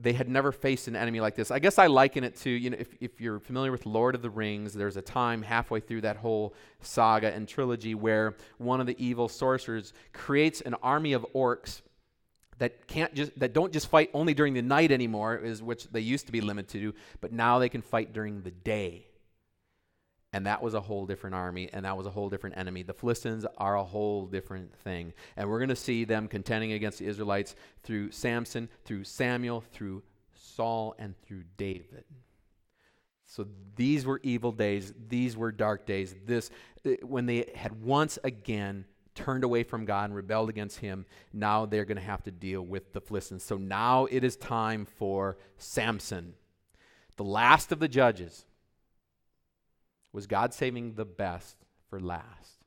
they 0.01 0.13
had 0.13 0.29
never 0.29 0.51
faced 0.51 0.87
an 0.87 0.95
enemy 0.95 1.19
like 1.19 1.35
this. 1.35 1.51
I 1.51 1.59
guess 1.59 1.77
I 1.77 1.87
liken 1.87 2.23
it 2.23 2.35
to, 2.37 2.49
you 2.49 2.69
know, 2.69 2.77
if, 2.79 2.87
if 3.01 3.19
you're 3.19 3.39
familiar 3.39 3.71
with 3.71 3.85
Lord 3.85 4.15
of 4.15 4.21
the 4.21 4.29
Rings, 4.29 4.73
there's 4.73 4.95
a 4.95 5.01
time 5.01 5.41
halfway 5.41 5.81
through 5.81 6.01
that 6.01 6.17
whole 6.17 6.53
saga 6.81 7.33
and 7.33 7.47
trilogy 7.47 7.95
where 7.95 8.35
one 8.57 8.79
of 8.79 8.87
the 8.87 8.95
evil 9.03 9.27
sorcerers 9.27 9.93
creates 10.13 10.61
an 10.61 10.75
army 10.75 11.13
of 11.13 11.25
orcs 11.35 11.81
that 12.59 12.87
can't 12.87 13.13
just 13.13 13.37
that 13.39 13.53
don't 13.53 13.73
just 13.73 13.87
fight 13.87 14.09
only 14.13 14.33
during 14.33 14.53
the 14.53 14.61
night 14.61 14.91
anymore, 14.91 15.37
is 15.37 15.61
which 15.61 15.85
they 15.87 16.01
used 16.01 16.25
to 16.27 16.31
be 16.31 16.41
limited 16.41 16.69
to, 16.79 16.93
but 17.19 17.31
now 17.31 17.59
they 17.59 17.69
can 17.69 17.81
fight 17.81 18.13
during 18.13 18.41
the 18.41 18.51
day. 18.51 19.08
And 20.31 20.45
that 20.45 20.61
was 20.61 20.75
a 20.75 20.81
whole 20.81 21.07
different 21.07 21.35
army, 21.35 21.69
and 21.73 21.85
that 21.85 21.97
was 21.97 22.05
a 22.05 22.11
whole 22.11 22.29
different 22.29 22.57
enemy. 22.57 22.83
The 22.83 22.93
Philistines 22.93 23.47
are 23.57 23.75
a 23.75 23.83
whole 23.83 24.27
different 24.27 24.75
thing. 24.75 25.13
And 25.35 25.49
we're 25.49 25.57
going 25.57 25.69
to 25.69 25.75
see 25.75 26.05
them 26.05 26.27
contending 26.27 26.73
against 26.73 26.99
the 26.99 27.05
Israelites 27.05 27.55
through 27.81 28.11
Samson, 28.11 28.69
through 28.85 29.05
Samuel, 29.05 29.63
through 29.73 30.03
Saul, 30.35 30.93
and 30.99 31.19
through 31.23 31.43
David. 31.57 32.03
So 33.25 33.47
these 33.75 34.05
were 34.05 34.19
evil 34.23 34.51
days. 34.51 34.93
These 35.07 35.35
were 35.35 35.51
dark 35.51 35.87
days. 35.87 36.15
This, 36.25 36.51
uh, 36.85 36.91
when 37.01 37.25
they 37.25 37.51
had 37.55 37.81
once 37.81 38.19
again 38.23 38.85
turned 39.15 39.43
away 39.43 39.63
from 39.63 39.85
God 39.85 40.05
and 40.05 40.15
rebelled 40.15 40.49
against 40.49 40.79
Him, 40.79 41.05
now 41.33 41.65
they're 41.65 41.85
going 41.85 41.97
to 41.97 42.03
have 42.03 42.23
to 42.23 42.31
deal 42.31 42.61
with 42.61 42.93
the 42.93 43.01
Philistines. 43.01 43.43
So 43.43 43.57
now 43.57 44.05
it 44.05 44.23
is 44.23 44.35
time 44.35 44.85
for 44.85 45.37
Samson, 45.57 46.35
the 47.17 47.23
last 47.23 47.71
of 47.71 47.79
the 47.79 47.87
judges 47.87 48.45
was 50.13 50.27
God 50.27 50.53
saving 50.53 50.93
the 50.93 51.05
best 51.05 51.57
for 51.89 51.99
last? 51.99 52.63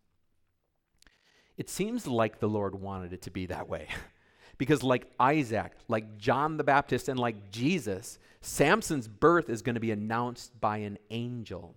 It 1.57 1.69
seems 1.69 2.07
like 2.07 2.39
the 2.39 2.49
Lord 2.49 2.75
wanted 2.75 3.13
it 3.13 3.23
to 3.23 3.31
be 3.31 3.47
that 3.47 3.69
way. 3.69 3.89
because, 4.59 4.83
like 4.83 5.11
Isaac, 5.19 5.73
like 5.89 6.19
John 6.19 6.57
the 6.57 6.65
Baptist, 6.65 7.09
and 7.09 7.19
like 7.19 7.51
Jesus, 7.51 8.19
Samson's 8.41 9.09
birth 9.09 9.51
is 9.51 9.63
going 9.63 9.75
to 9.75 9.81
be 9.81 9.91
announced 9.91 10.61
by 10.61 10.79
an 10.79 10.99
angel. 11.11 11.75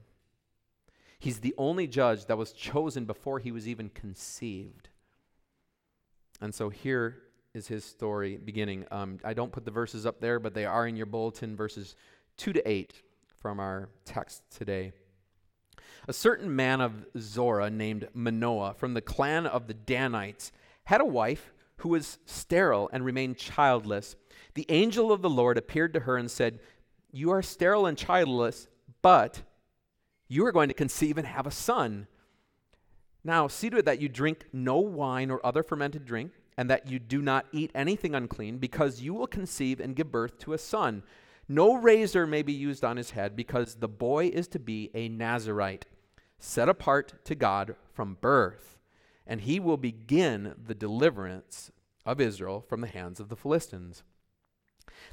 He's 1.20 1.40
the 1.40 1.56
only 1.58 1.88
judge 1.88 2.26
that 2.26 2.38
was 2.38 2.52
chosen 2.52 3.06
before 3.06 3.40
he 3.40 3.52
was 3.52 3.68
even 3.68 3.90
conceived. 3.90 4.90
And 6.42 6.54
so 6.54 6.70
here 6.70 7.18
is 7.54 7.68
his 7.68 7.86
story 7.86 8.38
beginning. 8.38 8.86
Um, 8.92 9.20
I 9.24 9.34
don't 9.34 9.52
put 9.52 9.66
the 9.66 9.72
verses 9.72 10.06
up 10.06 10.20
there, 10.20 10.40
but 10.40 10.54
they 10.54 10.66
are 10.66 10.86
in 10.88 10.96
your 10.96 11.06
bulletin, 11.06 11.56
verses 11.56 11.96
2 12.38 12.54
to 12.54 12.70
8 12.70 13.02
from 13.42 13.60
our 13.60 13.90
text 14.04 14.44
today. 14.52 14.92
A 16.08 16.14
certain 16.14 16.56
man 16.56 16.82
of 16.82 17.06
Zorah 17.18 17.70
named 17.70 18.08
Manoah 18.14 18.74
from 18.74 18.94
the 18.94 19.02
clan 19.02 19.46
of 19.46 19.68
the 19.68 19.74
Danites 19.74 20.52
had 20.86 21.02
a 21.02 21.06
wife 21.06 21.52
who 21.78 21.90
was 21.90 22.20
sterile 22.26 22.90
and 22.94 23.04
remained 23.04 23.38
childless. 23.38 24.16
The 24.54 24.66
angel 24.70 25.12
of 25.12 25.22
the 25.22 25.30
Lord 25.30 25.58
appeared 25.58 25.94
to 25.94 26.02
her 26.02 26.18
and 26.18 26.30
said, 26.30 26.60
You 27.12 27.32
are 27.32 27.42
sterile 27.42 27.86
and 27.86 27.98
childless, 27.98 28.68
but 29.02 29.42
you 30.28 30.46
are 30.46 30.52
going 30.52 30.70
to 30.70 30.74
conceive 30.74 31.18
and 31.18 31.28
have 31.28 31.46
a 31.46 31.52
son. 31.52 32.08
Now, 33.24 33.48
see 33.48 33.70
to 33.70 33.78
it 33.78 33.86
that 33.86 34.02
you 34.02 34.08
drink 34.08 34.46
no 34.54 34.78
wine 34.78 35.32
or 35.32 35.46
other 35.46 35.64
fermented 35.64 36.06
drink, 36.06 36.32
and 36.58 36.70
that 36.70 36.90
you 36.90 37.00
do 37.00 37.22
not 37.22 37.48
eat 37.52 37.72
anything 37.76 38.16
unclean, 38.16 38.60
because 38.60 39.02
you 39.02 39.14
will 39.14 39.28
conceive 39.28 39.80
and 39.80 39.96
give 39.96 40.12
birth 40.12 40.38
to 40.40 40.54
a 40.54 40.58
son. 40.58 41.04
No 41.48 41.76
razor 41.76 42.26
may 42.26 42.42
be 42.42 42.54
used 42.54 42.84
on 42.84 42.98
his 42.98 43.12
head, 43.12 43.36
because 43.36 43.76
the 43.76 43.88
boy 43.88 44.28
is 44.28 44.48
to 44.50 44.60
be 44.60 44.90
a 44.94 45.10
Nazarite 45.10 45.86
set 46.40 46.70
apart 46.70 47.26
to 47.26 47.36
God 47.36 47.76
from 47.94 48.18
birth, 48.20 48.78
and 49.28 49.42
he 49.42 49.60
will 49.60 49.78
begin 49.78 50.56
the 50.66 50.76
deliverance 50.76 51.72
of 52.06 52.22
Israel 52.22 52.66
from 52.68 52.82
the 52.82 52.88
hands 52.88 53.20
of 53.20 53.30
the 53.30 53.36
Philistines. 53.36 54.04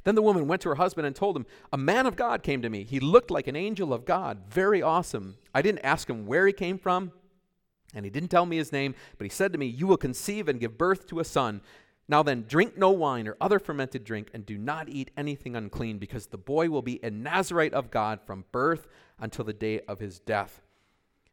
Then 0.03 0.15
the 0.15 0.21
woman 0.21 0.47
went 0.47 0.61
to 0.63 0.69
her 0.69 0.75
husband 0.75 1.07
and 1.07 1.15
told 1.15 1.35
him, 1.35 1.45
A 1.71 1.77
man 1.77 2.05
of 2.05 2.15
God 2.15 2.43
came 2.43 2.61
to 2.61 2.69
me. 2.69 2.83
He 2.83 2.99
looked 2.99 3.31
like 3.31 3.47
an 3.47 3.55
angel 3.55 3.93
of 3.93 4.05
God, 4.05 4.43
very 4.49 4.81
awesome. 4.81 5.37
I 5.53 5.61
didn't 5.61 5.85
ask 5.85 6.09
him 6.09 6.25
where 6.25 6.47
he 6.47 6.53
came 6.53 6.77
from, 6.77 7.11
and 7.93 8.05
he 8.05 8.11
didn't 8.11 8.29
tell 8.29 8.45
me 8.45 8.57
his 8.57 8.71
name, 8.71 8.95
but 9.17 9.25
he 9.25 9.29
said 9.29 9.53
to 9.53 9.59
me, 9.59 9.67
You 9.67 9.87
will 9.87 9.97
conceive 9.97 10.47
and 10.47 10.59
give 10.59 10.77
birth 10.77 11.07
to 11.07 11.19
a 11.19 11.25
son. 11.25 11.61
Now 12.07 12.21
then, 12.21 12.45
drink 12.47 12.77
no 12.77 12.91
wine 12.91 13.27
or 13.27 13.37
other 13.39 13.59
fermented 13.59 14.03
drink, 14.03 14.29
and 14.33 14.45
do 14.45 14.57
not 14.57 14.89
eat 14.89 15.11
anything 15.15 15.55
unclean, 15.55 15.99
because 15.99 16.27
the 16.27 16.37
boy 16.37 16.69
will 16.69 16.81
be 16.81 16.99
a 17.01 17.09
Nazarite 17.09 17.73
of 17.73 17.91
God 17.91 18.19
from 18.25 18.45
birth 18.51 18.87
until 19.19 19.45
the 19.45 19.53
day 19.53 19.79
of 19.81 19.99
his 19.99 20.19
death. 20.19 20.61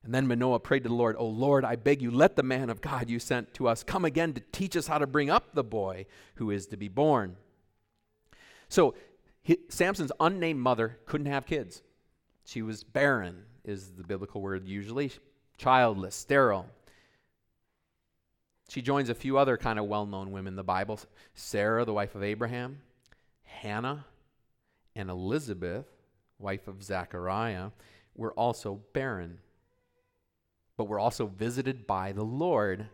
And 0.02 0.14
then 0.14 0.26
Manoah 0.26 0.60
prayed 0.60 0.84
to 0.84 0.88
the 0.88 0.94
Lord, 0.94 1.16
O 1.18 1.26
Lord, 1.26 1.64
I 1.64 1.76
beg 1.76 2.00
you, 2.00 2.10
let 2.10 2.36
the 2.36 2.42
man 2.42 2.70
of 2.70 2.80
God 2.80 3.10
you 3.10 3.18
sent 3.18 3.52
to 3.54 3.68
us 3.68 3.82
come 3.82 4.04
again 4.04 4.32
to 4.32 4.42
teach 4.52 4.76
us 4.76 4.86
how 4.86 4.98
to 4.98 5.06
bring 5.06 5.28
up 5.28 5.54
the 5.54 5.64
boy 5.64 6.06
who 6.36 6.50
is 6.50 6.66
to 6.68 6.76
be 6.76 6.88
born. 6.88 7.36
So 8.68 8.94
he, 9.42 9.58
Samson's 9.68 10.12
unnamed 10.18 10.60
mother 10.60 10.98
couldn't 11.04 11.26
have 11.26 11.44
kids. 11.44 11.82
She 12.46 12.62
was 12.62 12.82
barren, 12.82 13.42
is 13.64 13.90
the 13.90 14.04
biblical 14.04 14.40
word 14.40 14.66
usually, 14.66 15.12
childless, 15.58 16.14
sterile. 16.14 16.66
She 18.70 18.82
joins 18.82 19.08
a 19.08 19.14
few 19.14 19.36
other 19.36 19.56
kind 19.56 19.78
of 19.78 19.86
well 19.86 20.06
known 20.06 20.30
women 20.30 20.52
in 20.52 20.56
the 20.56 20.62
Bible 20.62 21.00
Sarah, 21.34 21.84
the 21.84 21.92
wife 21.92 22.14
of 22.14 22.22
Abraham, 22.22 22.80
Hannah, 23.42 24.06
and 24.94 25.10
Elizabeth, 25.10 25.86
wife 26.38 26.68
of 26.68 26.82
Zechariah, 26.82 27.70
were 28.14 28.32
also 28.32 28.80
barren 28.92 29.38
but 30.80 30.88
were 30.88 30.98
also 30.98 31.26
visited 31.26 31.86
by 31.86 32.10
the 32.10 32.24
Lord, 32.24 32.86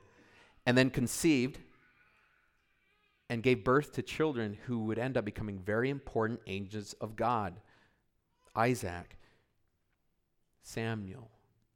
and 0.67 0.77
then 0.77 0.91
conceived 0.91 1.61
and 3.31 3.45
gave 3.45 3.63
birth 3.63 3.93
to 3.93 4.03
children 4.03 4.59
who 4.67 4.81
would 4.81 4.99
end 4.99 5.17
up 5.17 5.25
becoming 5.25 5.61
very 5.61 5.89
important 5.89 6.41
angels 6.49 6.95
of 6.95 7.15
God 7.15 7.55
Isaac, 8.57 9.17
Samuel, 10.65 11.31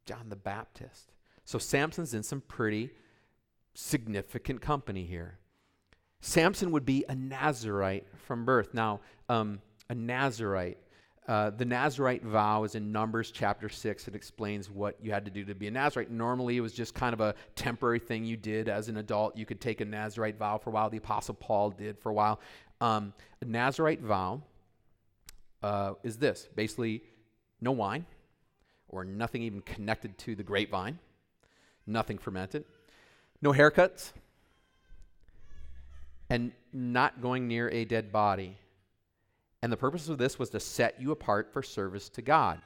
John 0.05 0.31
the 0.31 0.35
Baptist. 0.35 1.13
So 1.45 1.59
Samson's 1.59 2.13
in 2.13 2.25
some 2.25 2.41
pretty 2.41 2.91
significant 3.81 4.61
company 4.61 5.05
here. 5.05 5.39
Samson 6.21 6.71
would 6.73 6.85
be 6.85 7.05
a 7.09 7.15
Nazarite 7.15 8.07
from 8.27 8.45
birth. 8.45 8.75
Now, 8.75 9.01
um, 9.29 9.61
a 9.89 9.95
Nazarite 9.95 10.79
uh, 11.31 11.49
the 11.51 11.65
Nazarite 11.65 12.25
vow 12.25 12.65
is 12.65 12.75
in 12.75 12.91
Numbers 12.91 13.31
chapter 13.31 13.69
6. 13.69 14.09
It 14.09 14.17
explains 14.17 14.69
what 14.69 14.97
you 15.01 15.13
had 15.13 15.25
to 15.27 15.31
do 15.31 15.45
to 15.45 15.55
be 15.55 15.69
a 15.69 15.71
Nazarite. 15.71 16.11
Normally, 16.11 16.57
it 16.57 16.61
was 16.61 16.73
just 16.73 16.93
kind 16.93 17.13
of 17.13 17.21
a 17.21 17.37
temporary 17.55 18.01
thing 18.01 18.25
you 18.25 18.37
did 18.37 18.69
as 18.69 18.89
an 18.89 18.97
adult. 18.97 19.37
You 19.37 19.47
could 19.47 19.61
take 19.61 19.81
a 19.81 19.85
Nazarite 19.85 20.37
vow 20.37 20.59
for 20.59 20.71
a 20.71 20.73
while. 20.73 20.91
The 20.91 20.97
Apostle 20.97 21.35
Paul 21.35 21.71
did 21.71 22.01
for 22.01 22.11
a 22.11 22.13
while. 22.15 22.41
Um, 22.81 23.13
a 23.41 23.45
Nazarite 23.45 24.01
vow 24.01 24.43
uh, 25.63 25.93
is 26.03 26.17
this 26.17 26.49
basically, 26.57 27.05
no 27.61 27.71
wine 27.71 28.07
or 28.89 29.05
nothing 29.05 29.43
even 29.43 29.61
connected 29.61 30.19
to 30.19 30.35
the 30.35 30.43
grapevine, 30.43 30.99
nothing 31.87 32.19
fermented, 32.19 32.65
no 33.43 33.53
haircuts, 33.53 34.13
and 36.29 36.53
not 36.73 37.21
going 37.21 37.49
near 37.49 37.69
a 37.71 37.85
dead 37.85 38.13
body. 38.13 38.57
And 39.63 39.73
the 39.73 39.77
purpose 39.77 40.09
of 40.09 40.19
this 40.19 40.39
was 40.39 40.51
to 40.51 40.61
set 40.61 41.01
you 41.01 41.11
apart 41.11 41.53
for 41.53 41.63
service 41.63 42.09
to 42.11 42.23
God. 42.23 42.61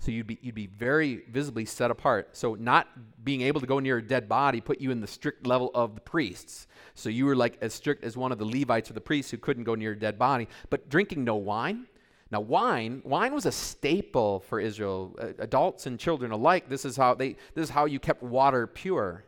So 0.00 0.10
you'd 0.10 0.26
be, 0.26 0.38
you'd 0.40 0.54
be 0.54 0.66
very 0.66 1.24
visibly 1.30 1.66
set 1.66 1.90
apart. 1.90 2.34
So, 2.34 2.54
not 2.54 2.88
being 3.22 3.42
able 3.42 3.60
to 3.60 3.66
go 3.66 3.80
near 3.80 3.98
a 3.98 4.02
dead 4.02 4.30
body 4.30 4.62
put 4.62 4.80
you 4.80 4.90
in 4.90 5.02
the 5.02 5.06
strict 5.06 5.46
level 5.46 5.70
of 5.74 5.94
the 5.94 6.00
priests. 6.00 6.66
So, 6.94 7.10
you 7.10 7.26
were 7.26 7.36
like 7.36 7.58
as 7.60 7.74
strict 7.74 8.02
as 8.02 8.16
one 8.16 8.32
of 8.32 8.38
the 8.38 8.46
Levites 8.46 8.88
or 8.88 8.94
the 8.94 9.00
priests 9.02 9.30
who 9.30 9.36
couldn't 9.36 9.64
go 9.64 9.74
near 9.74 9.92
a 9.92 9.98
dead 9.98 10.18
body. 10.18 10.48
But 10.70 10.88
drinking 10.88 11.24
no 11.24 11.36
wine. 11.36 11.86
Now, 12.30 12.40
wine, 12.40 13.02
wine 13.04 13.34
was 13.34 13.46
a 13.46 13.52
staple 13.52 14.40
for 14.40 14.60
Israel, 14.60 15.16
adults 15.38 15.86
and 15.86 15.98
children 15.98 16.30
alike. 16.30 16.68
This 16.68 16.84
is 16.84 16.96
how 16.96 17.14
they, 17.14 17.36
this 17.54 17.64
is 17.64 17.70
how 17.70 17.86
you 17.86 17.98
kept 17.98 18.22
water 18.22 18.66
pure. 18.66 19.24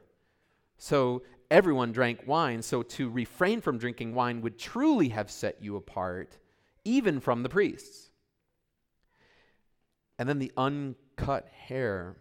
So 0.78 1.22
everyone 1.50 1.92
drank 1.92 2.20
wine. 2.26 2.62
So 2.62 2.82
to 2.82 3.10
refrain 3.10 3.60
from 3.60 3.78
drinking 3.78 4.14
wine 4.14 4.40
would 4.42 4.58
truly 4.58 5.08
have 5.08 5.30
set 5.30 5.60
you 5.60 5.76
apart, 5.76 6.38
even 6.84 7.18
from 7.18 7.42
the 7.42 7.48
priests. 7.48 8.10
And 10.18 10.28
then 10.28 10.38
the 10.38 10.52
uncut 10.56 11.48
hair 11.48 12.16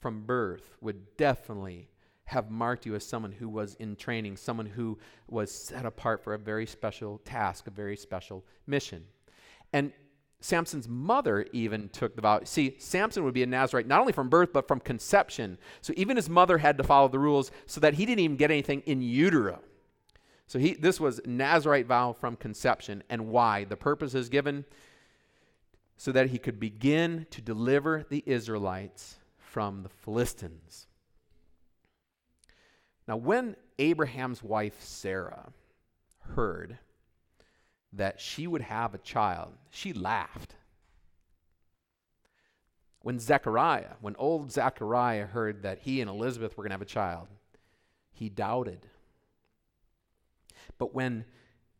from 0.00 0.22
birth 0.22 0.76
would 0.80 1.16
definitely 1.18 1.90
have 2.24 2.50
marked 2.50 2.86
you 2.86 2.94
as 2.94 3.04
someone 3.04 3.32
who 3.32 3.48
was 3.48 3.74
in 3.74 3.94
training, 3.96 4.38
someone 4.38 4.64
who 4.64 4.98
was 5.28 5.52
set 5.52 5.84
apart 5.84 6.24
for 6.24 6.32
a 6.32 6.38
very 6.38 6.64
special 6.64 7.18
task, 7.18 7.66
a 7.66 7.70
very 7.70 7.96
special 7.96 8.44
mission. 8.66 9.04
And 9.74 9.92
Samson's 10.42 10.88
mother 10.88 11.46
even 11.52 11.88
took 11.90 12.16
the 12.16 12.22
vow. 12.22 12.40
See, 12.42 12.74
Samson 12.78 13.22
would 13.22 13.32
be 13.32 13.44
a 13.44 13.46
Nazarite 13.46 13.86
not 13.86 14.00
only 14.00 14.12
from 14.12 14.28
birth, 14.28 14.52
but 14.52 14.66
from 14.66 14.80
conception. 14.80 15.56
So 15.82 15.94
even 15.96 16.16
his 16.16 16.28
mother 16.28 16.58
had 16.58 16.76
to 16.78 16.82
follow 16.82 17.06
the 17.06 17.20
rules 17.20 17.52
so 17.66 17.80
that 17.80 17.94
he 17.94 18.04
didn't 18.04 18.24
even 18.24 18.36
get 18.36 18.50
anything 18.50 18.80
in 18.80 19.00
utero. 19.02 19.60
So 20.48 20.58
he, 20.58 20.74
this 20.74 20.98
was 20.98 21.20
Nazarite 21.24 21.86
vow 21.86 22.12
from 22.12 22.34
conception. 22.34 23.04
And 23.08 23.28
why? 23.28 23.62
The 23.62 23.76
purpose 23.76 24.14
is 24.14 24.28
given 24.28 24.64
so 25.96 26.10
that 26.10 26.30
he 26.30 26.38
could 26.38 26.58
begin 26.58 27.26
to 27.30 27.40
deliver 27.40 28.04
the 28.10 28.24
Israelites 28.26 29.18
from 29.38 29.84
the 29.84 29.88
Philistines. 29.88 30.88
Now, 33.06 33.16
when 33.16 33.54
Abraham's 33.78 34.42
wife 34.42 34.82
Sarah 34.82 35.52
heard 36.34 36.78
that 37.92 38.20
she 38.20 38.48
would 38.48 38.62
have 38.62 38.92
a 38.94 38.98
child, 38.98 39.52
she 39.72 39.92
laughed. 39.92 40.54
When 43.00 43.18
Zechariah, 43.18 43.94
when 44.00 44.14
old 44.16 44.52
Zechariah 44.52 45.26
heard 45.26 45.62
that 45.62 45.80
he 45.80 46.00
and 46.00 46.08
Elizabeth 46.08 46.56
were 46.56 46.62
going 46.62 46.70
to 46.70 46.74
have 46.74 46.82
a 46.82 46.84
child, 46.84 47.26
he 48.12 48.28
doubted. 48.28 48.86
But 50.78 50.94
when 50.94 51.24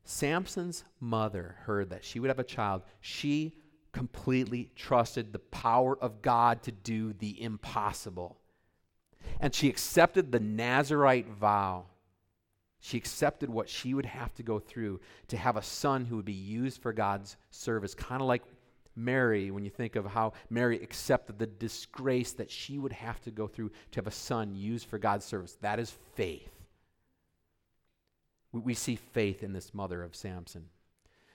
Samson's 0.05 0.85
mother 0.99 1.57
heard 1.61 1.91
that 1.91 2.03
she 2.03 2.19
would 2.19 2.29
have 2.29 2.39
a 2.39 2.45
child, 2.45 2.83
she 3.01 3.53
completely 3.93 4.71
trusted 4.75 5.33
the 5.33 5.39
power 5.39 5.97
of 5.99 6.23
God 6.23 6.63
to 6.63 6.73
do 6.73 7.13
the 7.13 7.41
impossible. 7.41 8.39
And 9.39 9.55
she 9.55 9.69
accepted 9.69 10.33
the 10.33 10.41
Nazarite 10.41 11.29
vow. 11.29 11.85
She 12.85 12.97
accepted 12.97 13.49
what 13.49 13.69
she 13.69 13.95
would 13.95 14.07
have 14.07 14.35
to 14.35 14.43
go 14.43 14.59
through 14.59 15.01
to 15.29 15.37
have 15.37 15.57
a 15.57 15.63
son 15.63 16.05
who 16.05 16.17
would 16.17 16.25
be 16.25 16.33
used 16.33 16.83
for 16.83 16.93
God's 16.93 17.37
service, 17.53 17.95
kind 17.95 18.21
of 18.21 18.27
like 18.27 18.43
Mary, 18.97 19.53
when 19.53 19.65
you 19.65 19.71
think 19.71 19.95
of 19.95 20.05
how 20.05 20.33
Mary 20.51 20.83
accepted 20.83 21.39
the 21.39 21.47
disgrace 21.47 22.33
that 22.33 22.51
she 22.51 22.81
would 22.81 22.93
have 22.93 23.21
to 23.21 23.31
go 23.31 23.47
through 23.47 23.71
to 23.93 23.99
have 23.99 24.09
a 24.09 24.11
son 24.11 24.57
used 24.57 24.89
for 24.89 24.99
God's 24.99 25.25
service. 25.25 25.57
That 25.61 25.79
is 25.79 25.95
faith. 26.17 26.51
We, 28.51 28.61
we 28.61 28.75
see 28.75 28.97
faith 28.97 29.45
in 29.45 29.53
this 29.53 29.73
mother 29.73 30.03
of 30.03 30.17
Samson. 30.17 30.65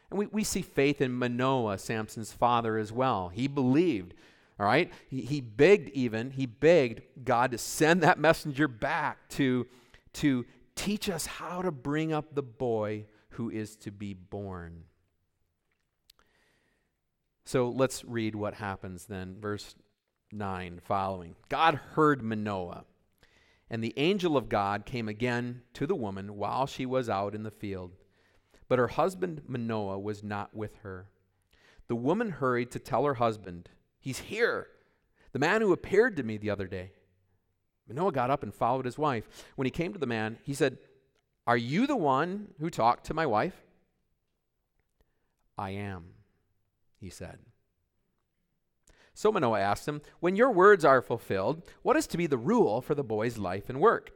And 0.10 0.20
we, 0.20 0.26
we 0.26 0.44
see 0.44 0.62
faith 0.62 1.00
in 1.00 1.14
Manoah, 1.14 1.78
Samson's 1.78 2.34
father, 2.34 2.78
as 2.78 2.92
well. 2.92 3.30
He 3.30 3.48
believed, 3.48 4.16
all 4.60 4.66
right? 4.66 4.92
He, 5.10 5.22
he 5.22 5.40
begged, 5.40 5.92
even, 5.92 6.32
he 6.32 6.46
begged 6.46 7.04
God 7.24 7.52
to 7.52 7.58
send 7.58 8.04
that 8.04 8.20
messenger 8.20 8.68
back 8.68 9.30
to, 9.30 9.66
to 10.16 10.46
teach 10.78 11.10
us 11.10 11.26
how 11.26 11.62
to 11.62 11.72
bring 11.72 12.14
up 12.14 12.34
the 12.34 12.44
boy 12.44 13.06
who 13.32 13.50
is 13.50 13.76
to 13.78 13.92
be 13.92 14.14
born. 14.14 14.84
So 17.44 17.70
let's 17.70 18.06
read 18.06 18.36
what 18.36 18.54
happens 18.54 19.06
then. 19.06 19.38
Verse 19.40 19.76
9 20.32 20.80
following. 20.84 21.36
God 21.50 21.76
heard 21.94 22.22
Manoah, 22.22 22.86
and 23.70 23.84
the 23.84 23.94
angel 23.98 24.38
of 24.38 24.50
God 24.50 24.86
came 24.86 25.10
again 25.10 25.62
to 25.74 25.88
the 25.88 25.96
woman 25.96 26.36
while 26.36 26.68
she 26.68 26.86
was 26.86 27.10
out 27.10 27.34
in 27.34 27.44
the 27.44 27.52
field. 27.52 27.92
But 28.70 28.80
her 28.80 28.90
husband 28.90 29.42
Manoah 29.48 30.00
was 30.00 30.24
not 30.24 30.56
with 30.56 30.76
her. 30.84 31.08
The 31.88 31.96
woman 31.96 32.32
hurried 32.32 32.72
to 32.72 32.80
tell 32.80 33.06
her 33.06 33.16
husband, 33.16 33.70
He's 34.00 34.20
here, 34.20 34.68
the 35.32 35.40
man 35.40 35.62
who 35.62 35.72
appeared 35.72 36.18
to 36.18 36.24
me 36.24 36.38
the 36.38 36.50
other 36.50 36.68
day. 36.68 36.92
Manoah 37.88 38.12
got 38.12 38.30
up 38.30 38.44
and 38.44 38.54
followed 38.54 38.86
his 38.86 38.98
wife. 38.98 39.28
When 39.56 39.66
he 39.66 39.72
came 39.72 39.94
to 39.94 40.00
the 40.00 40.06
man, 40.06 40.38
he 40.44 40.54
said, 40.54 40.78
Are 41.46 41.58
you 41.58 41.88
the 41.88 41.96
one 41.96 42.50
who 42.60 42.70
talked 42.70 43.06
to 43.06 43.14
my 43.14 43.26
wife? 43.26 43.56
I 45.58 45.72
am, 45.72 46.06
he 47.00 47.10
said. 47.10 47.40
So 49.14 49.32
Manoah 49.32 49.60
asked 49.60 49.88
him, 49.88 50.02
When 50.20 50.36
your 50.36 50.52
words 50.52 50.86
are 50.86 51.02
fulfilled, 51.02 51.64
what 51.82 51.98
is 51.98 52.08
to 52.08 52.18
be 52.18 52.28
the 52.28 52.38
rule 52.38 52.82
for 52.82 52.94
the 52.94 53.04
boy's 53.04 53.38
life 53.38 53.70
and 53.70 53.80
work? 53.80 54.12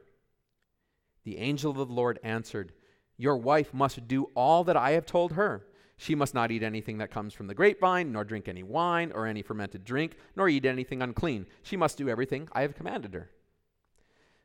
The 1.24 1.38
angel 1.38 1.72
of 1.72 1.78
the 1.78 1.86
Lord 1.94 2.20
answered, 2.24 2.74
your 3.22 3.38
wife 3.38 3.72
must 3.72 4.08
do 4.08 4.32
all 4.34 4.64
that 4.64 4.76
I 4.76 4.94
have 4.94 5.06
told 5.06 5.34
her. 5.34 5.68
She 5.96 6.16
must 6.16 6.34
not 6.34 6.50
eat 6.50 6.64
anything 6.64 6.98
that 6.98 7.12
comes 7.12 7.36
from 7.36 7.46
the 7.46 7.54
grapevine, 7.54 8.12
nor 8.12 8.24
drink 8.24 8.48
any 8.48 8.64
wine 8.64 9.12
or 9.14 9.28
any 9.28 9.44
fermented 9.44 9.84
drink, 9.84 10.18
nor 10.36 10.50
eat 10.50 10.66
anything 10.66 11.04
unclean. 11.04 11.46
She 11.62 11.78
must 11.78 12.00
do 12.00 12.10
everything 12.10 12.50
I 12.52 12.64
have 12.64 12.74
commanded 12.74 13.14
her. 13.14 13.30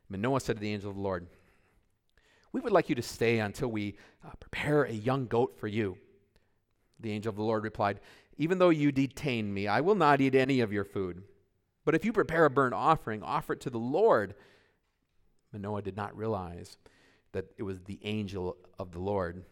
Manoah 0.09 0.39
said 0.39 0.55
to 0.57 0.61
the 0.61 0.73
angel 0.73 0.89
of 0.89 0.95
the 0.95 1.01
Lord, 1.01 1.27
We 2.51 2.61
would 2.61 2.73
like 2.73 2.89
you 2.89 2.95
to 2.95 3.01
stay 3.01 3.39
until 3.39 3.69
we 3.69 3.97
uh, 4.25 4.31
prepare 4.39 4.83
a 4.83 4.93
young 4.93 5.27
goat 5.27 5.57
for 5.59 5.67
you. 5.67 5.97
The 6.99 7.11
angel 7.11 7.29
of 7.29 7.35
the 7.35 7.43
Lord 7.43 7.63
replied, 7.63 7.99
Even 8.37 8.57
though 8.57 8.69
you 8.69 8.91
detain 8.91 9.53
me, 9.53 9.67
I 9.67 9.81
will 9.81 9.95
not 9.95 10.21
eat 10.21 10.35
any 10.35 10.61
of 10.61 10.73
your 10.73 10.85
food. 10.85 11.23
But 11.85 11.95
if 11.95 12.03
you 12.03 12.11
prepare 12.11 12.45
a 12.45 12.49
burnt 12.49 12.73
offering, 12.73 13.23
offer 13.23 13.53
it 13.53 13.61
to 13.61 13.69
the 13.69 13.77
Lord. 13.77 14.35
Manoah 15.53 15.81
did 15.81 15.95
not 15.95 16.17
realize 16.17 16.77
that 17.31 17.45
it 17.57 17.63
was 17.63 17.81
the 17.81 17.99
angel 18.03 18.57
of 18.79 18.91
the 18.91 18.99
Lord. 18.99 19.43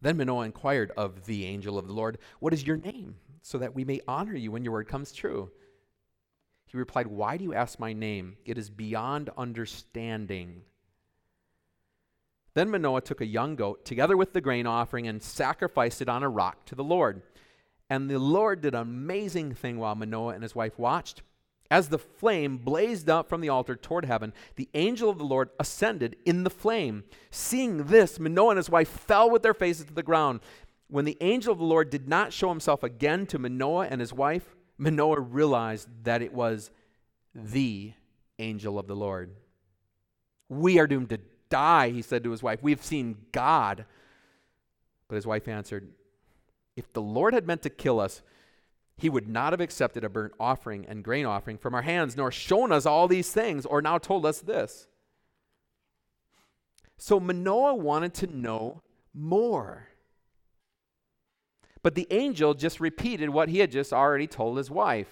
Then 0.00 0.16
Manoah 0.16 0.44
inquired 0.44 0.92
of 0.96 1.24
the 1.26 1.44
angel 1.46 1.78
of 1.78 1.86
the 1.86 1.92
Lord, 1.92 2.18
What 2.40 2.52
is 2.52 2.66
your 2.66 2.76
name? 2.76 3.16
So 3.42 3.58
that 3.58 3.74
we 3.74 3.84
may 3.84 4.00
honor 4.08 4.34
you 4.34 4.50
when 4.50 4.64
your 4.64 4.72
word 4.72 4.88
comes 4.88 5.12
true. 5.12 5.50
He 6.76 6.78
replied, 6.78 7.06
Why 7.06 7.38
do 7.38 7.44
you 7.44 7.54
ask 7.54 7.78
my 7.78 7.94
name? 7.94 8.36
It 8.44 8.58
is 8.58 8.68
beyond 8.68 9.30
understanding. 9.38 10.60
Then 12.52 12.68
Manoah 12.68 13.00
took 13.00 13.22
a 13.22 13.26
young 13.26 13.56
goat, 13.56 13.86
together 13.86 14.14
with 14.14 14.34
the 14.34 14.42
grain 14.42 14.66
offering, 14.66 15.08
and 15.08 15.22
sacrificed 15.22 16.02
it 16.02 16.08
on 16.10 16.22
a 16.22 16.28
rock 16.28 16.66
to 16.66 16.74
the 16.74 16.84
Lord. 16.84 17.22
And 17.88 18.10
the 18.10 18.18
Lord 18.18 18.60
did 18.60 18.74
an 18.74 18.82
amazing 18.82 19.54
thing 19.54 19.78
while 19.78 19.94
Manoah 19.94 20.34
and 20.34 20.42
his 20.42 20.54
wife 20.54 20.78
watched. 20.78 21.22
As 21.70 21.88
the 21.88 21.98
flame 21.98 22.58
blazed 22.58 23.08
up 23.08 23.26
from 23.26 23.40
the 23.40 23.48
altar 23.48 23.74
toward 23.74 24.04
heaven, 24.04 24.34
the 24.56 24.68
angel 24.74 25.08
of 25.08 25.16
the 25.16 25.24
Lord 25.24 25.48
ascended 25.58 26.16
in 26.26 26.44
the 26.44 26.50
flame. 26.50 27.04
Seeing 27.30 27.84
this, 27.84 28.20
Manoah 28.20 28.50
and 28.50 28.58
his 28.58 28.68
wife 28.68 28.90
fell 28.90 29.30
with 29.30 29.42
their 29.42 29.54
faces 29.54 29.86
to 29.86 29.94
the 29.94 30.02
ground. 30.02 30.40
When 30.88 31.06
the 31.06 31.16
angel 31.22 31.54
of 31.54 31.58
the 31.58 31.64
Lord 31.64 31.88
did 31.88 32.06
not 32.06 32.34
show 32.34 32.50
himself 32.50 32.82
again 32.82 33.24
to 33.28 33.38
Manoah 33.38 33.86
and 33.86 34.02
his 34.02 34.12
wife, 34.12 34.55
Manoah 34.78 35.20
realized 35.20 35.88
that 36.04 36.22
it 36.22 36.32
was 36.32 36.70
the 37.34 37.92
angel 38.38 38.78
of 38.78 38.86
the 38.86 38.96
Lord. 38.96 39.30
We 40.48 40.78
are 40.78 40.86
doomed 40.86 41.10
to 41.10 41.20
die, 41.48 41.90
he 41.90 42.02
said 42.02 42.24
to 42.24 42.30
his 42.30 42.42
wife. 42.42 42.62
We've 42.62 42.84
seen 42.84 43.16
God. 43.32 43.84
But 45.08 45.16
his 45.16 45.26
wife 45.26 45.48
answered, 45.48 45.88
If 46.76 46.92
the 46.92 47.02
Lord 47.02 47.34
had 47.34 47.46
meant 47.46 47.62
to 47.62 47.70
kill 47.70 48.00
us, 48.00 48.22
he 48.96 49.10
would 49.10 49.28
not 49.28 49.52
have 49.52 49.60
accepted 49.60 50.04
a 50.04 50.08
burnt 50.08 50.32
offering 50.40 50.86
and 50.86 51.04
grain 51.04 51.26
offering 51.26 51.58
from 51.58 51.74
our 51.74 51.82
hands, 51.82 52.16
nor 52.16 52.30
shown 52.30 52.72
us 52.72 52.86
all 52.86 53.08
these 53.08 53.30
things, 53.30 53.66
or 53.66 53.82
now 53.82 53.98
told 53.98 54.24
us 54.24 54.40
this. 54.40 54.88
So 56.96 57.20
Manoah 57.20 57.74
wanted 57.74 58.14
to 58.14 58.26
know 58.26 58.82
more. 59.12 59.88
But 61.86 61.94
the 61.94 62.08
angel 62.10 62.52
just 62.52 62.80
repeated 62.80 63.30
what 63.30 63.48
he 63.48 63.60
had 63.60 63.70
just 63.70 63.92
already 63.92 64.26
told 64.26 64.58
his 64.58 64.68
wife. 64.68 65.06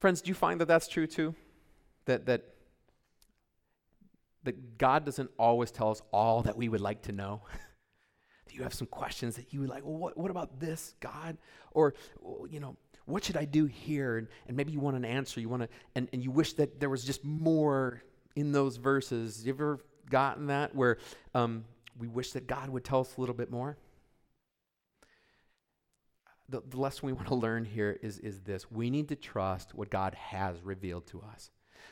Friends, 0.00 0.22
do 0.22 0.30
you 0.30 0.34
find 0.34 0.58
that 0.62 0.64
that's 0.64 0.88
true 0.88 1.06
too? 1.06 1.34
That, 2.06 2.24
that, 2.24 2.44
that 4.44 4.78
God 4.78 5.04
doesn't 5.04 5.28
always 5.38 5.70
tell 5.70 5.90
us 5.90 6.00
all 6.14 6.40
that 6.44 6.56
we 6.56 6.70
would 6.70 6.80
like 6.80 7.02
to 7.02 7.12
know? 7.12 7.42
you 8.50 8.62
have 8.62 8.72
some 8.72 8.86
questions 8.86 9.36
that 9.36 9.52
you 9.52 9.60
would 9.60 9.68
like, 9.68 9.84
well, 9.84 9.98
what, 9.98 10.16
what 10.16 10.30
about 10.30 10.58
this, 10.58 10.94
God? 11.00 11.36
Or, 11.72 11.92
you 12.48 12.58
know, 12.58 12.78
What 13.04 13.22
should 13.22 13.36
I 13.36 13.44
do 13.44 13.66
here? 13.66 14.16
And, 14.16 14.28
and 14.48 14.56
maybe 14.56 14.72
you 14.72 14.80
want 14.80 14.96
an 14.96 15.04
answer. 15.04 15.40
You 15.40 15.50
want 15.50 15.64
to, 15.64 15.68
and, 15.94 16.08
and 16.14 16.24
you 16.24 16.30
wish 16.30 16.54
that 16.54 16.80
there 16.80 16.88
was 16.88 17.04
just 17.04 17.22
more 17.22 18.02
in 18.34 18.52
those 18.52 18.78
verses. 18.78 19.44
You 19.44 19.52
ever 19.52 19.78
gotten 20.08 20.46
that 20.46 20.74
where 20.74 20.96
um, 21.34 21.66
we 21.98 22.08
wish 22.08 22.32
that 22.32 22.46
God 22.46 22.68
would 22.68 22.84
tell 22.84 23.00
us 23.00 23.16
a 23.16 23.20
little 23.20 23.34
bit 23.34 23.50
more? 23.50 23.76
The, 26.48 26.62
the 26.68 26.78
lesson 26.78 27.06
we 27.06 27.12
want 27.12 27.28
to 27.28 27.34
learn 27.34 27.64
here 27.64 27.98
is, 28.02 28.18
is 28.18 28.40
this 28.40 28.70
we 28.70 28.90
need 28.90 29.08
to 29.08 29.16
trust 29.16 29.74
what 29.74 29.90
God 29.90 30.14
has 30.14 30.62
revealed 30.62 31.06
to 31.08 31.20
us. 31.20 31.50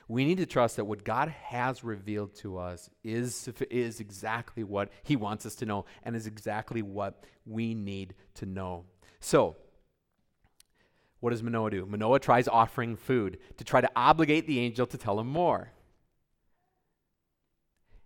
We 0.08 0.24
need 0.24 0.38
to 0.38 0.46
trust 0.46 0.76
that 0.76 0.84
what 0.84 1.04
God 1.04 1.28
has 1.28 1.82
revealed 1.82 2.34
to 2.36 2.58
us 2.58 2.90
is, 3.02 3.48
is 3.70 4.00
exactly 4.00 4.62
what 4.62 4.90
He 5.02 5.16
wants 5.16 5.46
us 5.46 5.54
to 5.56 5.66
know 5.66 5.86
and 6.02 6.14
is 6.14 6.26
exactly 6.26 6.82
what 6.82 7.24
we 7.46 7.74
need 7.74 8.14
to 8.34 8.46
know. 8.46 8.84
So, 9.20 9.56
what 11.20 11.30
does 11.30 11.42
Manoah 11.42 11.70
do? 11.70 11.86
Manoah 11.86 12.20
tries 12.20 12.48
offering 12.48 12.96
food 12.96 13.38
to 13.56 13.64
try 13.64 13.80
to 13.80 13.90
obligate 13.96 14.46
the 14.46 14.60
angel 14.60 14.86
to 14.86 14.98
tell 14.98 15.18
him 15.18 15.28
more. 15.28 15.72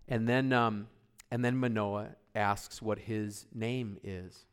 And 0.07 0.27
then, 0.27 0.53
um, 0.53 0.87
and 1.31 1.43
then 1.43 1.57
Manoah 1.57 2.09
asks 2.35 2.81
what 2.81 2.99
his 2.99 3.45
name 3.53 3.97
is. 4.03 4.45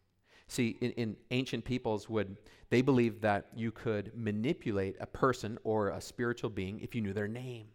See, 0.49 0.77
in, 0.81 0.93
in, 0.93 1.17
ancient 1.31 1.65
peoples 1.65 2.09
would 2.09 2.37
they 2.71 2.83
believed 2.83 3.23
that 3.23 3.47
you 3.55 3.73
could 3.73 4.13
manipulate 4.15 4.97
a 5.01 5.07
person 5.07 5.59
or 5.65 5.89
a 5.91 6.01
spiritual 6.01 6.51
being 6.51 6.81
if 6.81 6.95
you 6.95 7.01
knew 7.01 7.13
their 7.13 7.29
name. 7.29 7.67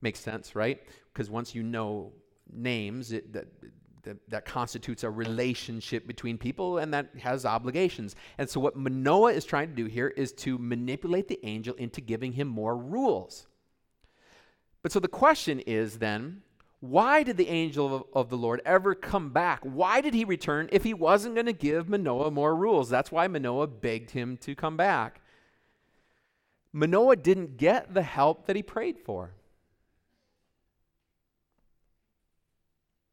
Makes 0.00 0.20
sense, 0.20 0.54
right? 0.54 0.80
Because 1.12 1.30
once 1.30 1.54
you 1.54 1.62
know 1.62 2.12
names, 2.52 3.12
it, 3.12 3.32
that, 3.32 3.46
that, 4.02 4.16
that 4.28 4.44
constitutes 4.44 5.04
a 5.04 5.10
relationship 5.10 6.06
between 6.06 6.38
people 6.38 6.78
and 6.78 6.94
that 6.94 7.10
has 7.18 7.44
obligations. 7.44 8.14
And 8.38 8.48
so, 8.48 8.60
what 8.60 8.76
Manoah 8.76 9.32
is 9.32 9.44
trying 9.44 9.68
to 9.68 9.74
do 9.74 9.86
here 9.86 10.08
is 10.08 10.32
to 10.32 10.58
manipulate 10.58 11.28
the 11.28 11.44
angel 11.44 11.74
into 11.74 12.00
giving 12.00 12.32
him 12.32 12.48
more 12.48 12.76
rules. 12.76 13.46
But 14.82 14.92
so 14.92 15.00
the 15.00 15.08
question 15.08 15.60
is 15.60 15.98
then, 15.98 16.42
why 16.90 17.22
did 17.22 17.36
the 17.36 17.48
angel 17.48 17.94
of, 17.94 18.04
of, 18.12 18.28
the 18.30 18.36
Lord 18.36 18.60
ever 18.64 18.94
come 18.94 19.30
back? 19.30 19.60
Why 19.62 20.00
did 20.00 20.14
he 20.14 20.24
return 20.24 20.68
if 20.72 20.84
he 20.84 20.94
wasn't 20.94 21.34
going 21.34 21.46
to 21.46 21.52
give 21.52 21.88
Manoah 21.88 22.30
more 22.30 22.54
rules? 22.54 22.88
That's 22.88 23.12
why 23.12 23.26
Manoah 23.28 23.66
begged 23.66 24.10
him 24.10 24.36
to 24.38 24.54
come 24.54 24.76
back. 24.76 25.20
Manoah 26.72 27.16
didn't 27.16 27.56
get 27.56 27.94
the 27.94 28.02
help 28.02 28.46
that 28.46 28.56
he 28.56 28.62
prayed 28.62 28.98
for. 28.98 29.32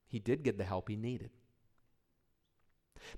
He 0.07 0.19
did 0.19 0.43
get 0.43 0.57
the 0.57 0.63
help 0.63 0.89
he 0.89 0.95
needed. 0.95 1.31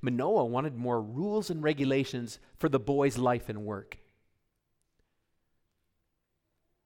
Manoah 0.01 0.45
wanted 0.45 0.75
more 0.75 1.01
rules 1.01 1.49
and 1.49 1.61
regulations 1.61 2.39
for 2.57 2.69
the 2.69 2.79
boy's 2.79 3.17
life 3.17 3.49
and 3.49 3.65
work. 3.65 3.97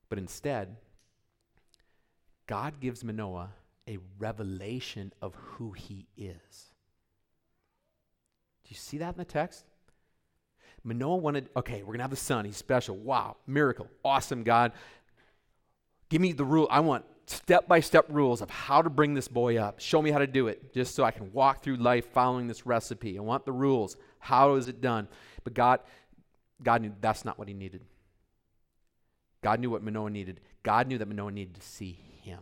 But 0.10 0.18
instead, 0.18 0.78
God 2.50 2.80
gives 2.80 3.04
Manoah 3.04 3.52
a 3.88 4.00
revelation 4.18 5.14
of 5.22 5.36
who 5.36 5.72
he 5.74 6.08
is. 6.18 6.72
Do 8.64 8.70
you 8.70 8.76
see 8.76 8.98
that 8.98 9.14
in 9.14 9.20
the 9.20 9.24
text? 9.24 9.66
Manoah 10.84 11.18
wanted, 11.18 11.50
okay, 11.56 11.82
we're 11.82 11.90
going 11.90 12.00
to 12.00 12.06
have 12.06 12.10
the 12.10 12.16
son. 12.16 12.46
He's 12.46 12.58
special. 12.58 12.98
Wow, 12.98 13.38
miracle. 13.46 13.88
Awesome, 14.04 14.42
God. 14.42 14.72
Give 16.10 16.20
me 16.20 16.32
the 16.32 16.44
rule. 16.44 16.68
I 16.72 16.80
want 16.80 17.06
step 17.28 17.68
by 17.68 17.82
step 17.82 18.08
rules 18.10 18.42
of 18.42 18.50
how 18.50 18.82
to 18.82 18.90
bring 18.90 19.14
this 19.14 19.28
boy 19.28 19.58
up. 19.58 19.80
Show 19.80 20.02
me 20.02 20.10
how 20.10 20.18
to 20.18 20.26
do 20.26 20.48
it, 20.48 20.74
just 20.74 20.96
so 20.96 21.04
I 21.04 21.12
can 21.12 21.32
walk 21.32 21.62
through 21.62 21.76
life 21.76 22.12
following 22.14 22.48
this 22.48 22.66
recipe. 22.66 23.16
I 23.20 23.22
want 23.22 23.46
the 23.46 23.52
rules. 23.52 23.96
How 24.18 24.56
is 24.56 24.68
it 24.68 24.82
done? 24.82 25.08
But 25.44 25.54
God, 25.54 25.82
God 26.64 26.82
knew 26.82 26.96
that's 27.00 27.24
not 27.24 27.38
what 27.38 27.48
he 27.48 27.54
needed. 27.54 27.84
God 29.44 29.60
knew 29.60 29.70
what 29.70 29.84
Manoah 29.84 30.10
needed. 30.10 30.40
God 30.64 30.88
knew 30.88 30.98
that 30.98 31.08
Manoah 31.08 31.32
needed 31.32 31.54
to 31.54 31.62
see 31.62 32.09
him, 32.22 32.40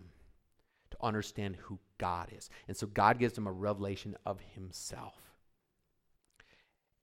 to 0.91 0.97
understand 1.01 1.55
who 1.55 1.79
God 1.97 2.29
is. 2.35 2.49
And 2.67 2.75
so 2.75 2.87
God 2.87 3.19
gives 3.19 3.37
him 3.37 3.47
a 3.47 3.51
revelation 3.51 4.15
of 4.25 4.39
himself. 4.53 5.15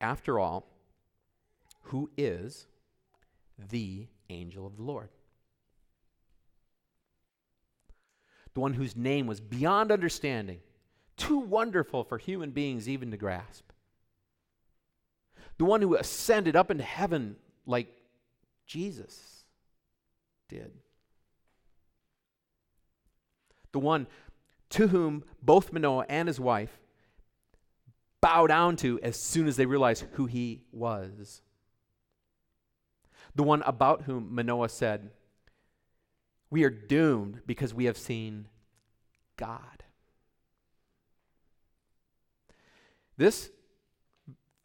After 0.00 0.38
all, 0.38 0.66
who 1.82 2.10
is 2.16 2.66
the 3.70 4.06
angel 4.28 4.66
of 4.66 4.76
the 4.76 4.82
Lord? 4.82 5.08
the 8.54 8.60
one 8.60 8.72
whose 8.72 8.96
name 8.96 9.26
was 9.26 9.40
beyond 9.40 9.90
understanding, 9.92 10.60
too 11.16 11.38
wonderful 11.38 12.04
for 12.04 12.18
human 12.18 12.52
beings 12.52 12.88
even 12.88 13.10
to 13.10 13.16
grasp. 13.16 13.64
The 15.58 15.64
one 15.64 15.82
who 15.82 15.96
ascended 15.96 16.56
up 16.56 16.70
into 16.70 16.84
heaven 16.84 17.36
like 17.66 17.88
Jesus 18.66 19.44
did. 20.48 20.72
The 23.74 23.80
one 23.80 24.06
to 24.70 24.86
whom 24.86 25.24
both 25.42 25.72
Manoah 25.72 26.06
and 26.08 26.28
his 26.28 26.38
wife 26.38 26.78
bow 28.20 28.46
down 28.46 28.76
to 28.76 29.00
as 29.02 29.20
soon 29.20 29.48
as 29.48 29.56
they 29.56 29.66
realize 29.66 30.04
who 30.12 30.26
he 30.26 30.62
was. 30.70 31.42
The 33.34 33.42
one 33.42 33.62
about 33.62 34.02
whom 34.02 34.32
Manoah 34.32 34.68
said, 34.68 35.10
we 36.50 36.62
are 36.62 36.70
doomed 36.70 37.40
because 37.46 37.74
we 37.74 37.86
have 37.86 37.96
seen 37.96 38.46
God. 39.36 39.82
This 43.16 43.50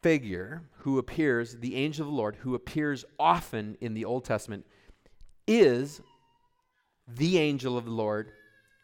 figure 0.04 0.62
who 0.82 1.00
appears, 1.00 1.58
the 1.58 1.78
angel 1.78 2.06
of 2.06 2.12
the 2.12 2.15
Lord, 2.15 2.36
who 2.36 2.54
appears 2.54 3.06
often 3.17 3.76
in 3.82 3.95
the 3.95 4.06
Old 4.06 4.24
Testament, 4.24 4.67
is 5.48 6.00
the 7.08 7.39
angel 7.39 7.76
of 7.76 7.86
the 7.86 7.91
Lord 7.91 8.34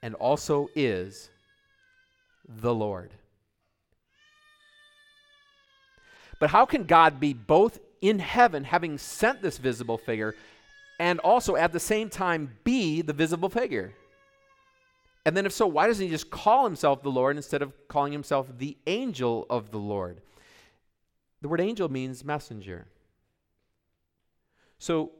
and 0.01 0.15
also 0.15 0.69
is 0.75 1.29
the 2.47 2.73
Lord. 2.73 3.12
But 6.39 6.49
how 6.49 6.65
can 6.65 6.84
God 6.84 7.19
be 7.19 7.34
both 7.34 7.79
in 8.01 8.19
heaven, 8.19 8.63
having 8.63 8.97
sent 8.97 9.41
this 9.41 9.58
visible 9.58 9.97
figure, 9.97 10.36
and 10.99 11.19
also 11.19 11.55
at 11.55 11.71
the 11.71 11.79
same 11.79 12.10
time 12.10 12.58
be 12.63 13.01
the 13.01 13.13
visible 13.13 13.49
figure? 13.49 13.93
And 15.25 15.36
then, 15.36 15.47
if 15.47 15.53
so, 15.53 15.65
why 15.65 15.88
doesn't 15.88 16.05
he 16.05 16.12
just 16.12 16.29
call 16.29 16.65
himself 16.65 17.01
the 17.01 17.10
Lord 17.10 17.36
instead 17.36 17.63
of 17.63 17.73
calling 17.88 18.12
himself 18.12 18.47
the 18.60 18.77
angel 18.86 19.47
of 19.49 19.71
the 19.71 19.79
Lord? 19.79 20.21
The 21.41 21.47
word 21.47 21.62
angel 21.62 21.89
means 21.89 22.23
messenger. 22.23 22.86
So, 24.77 25.12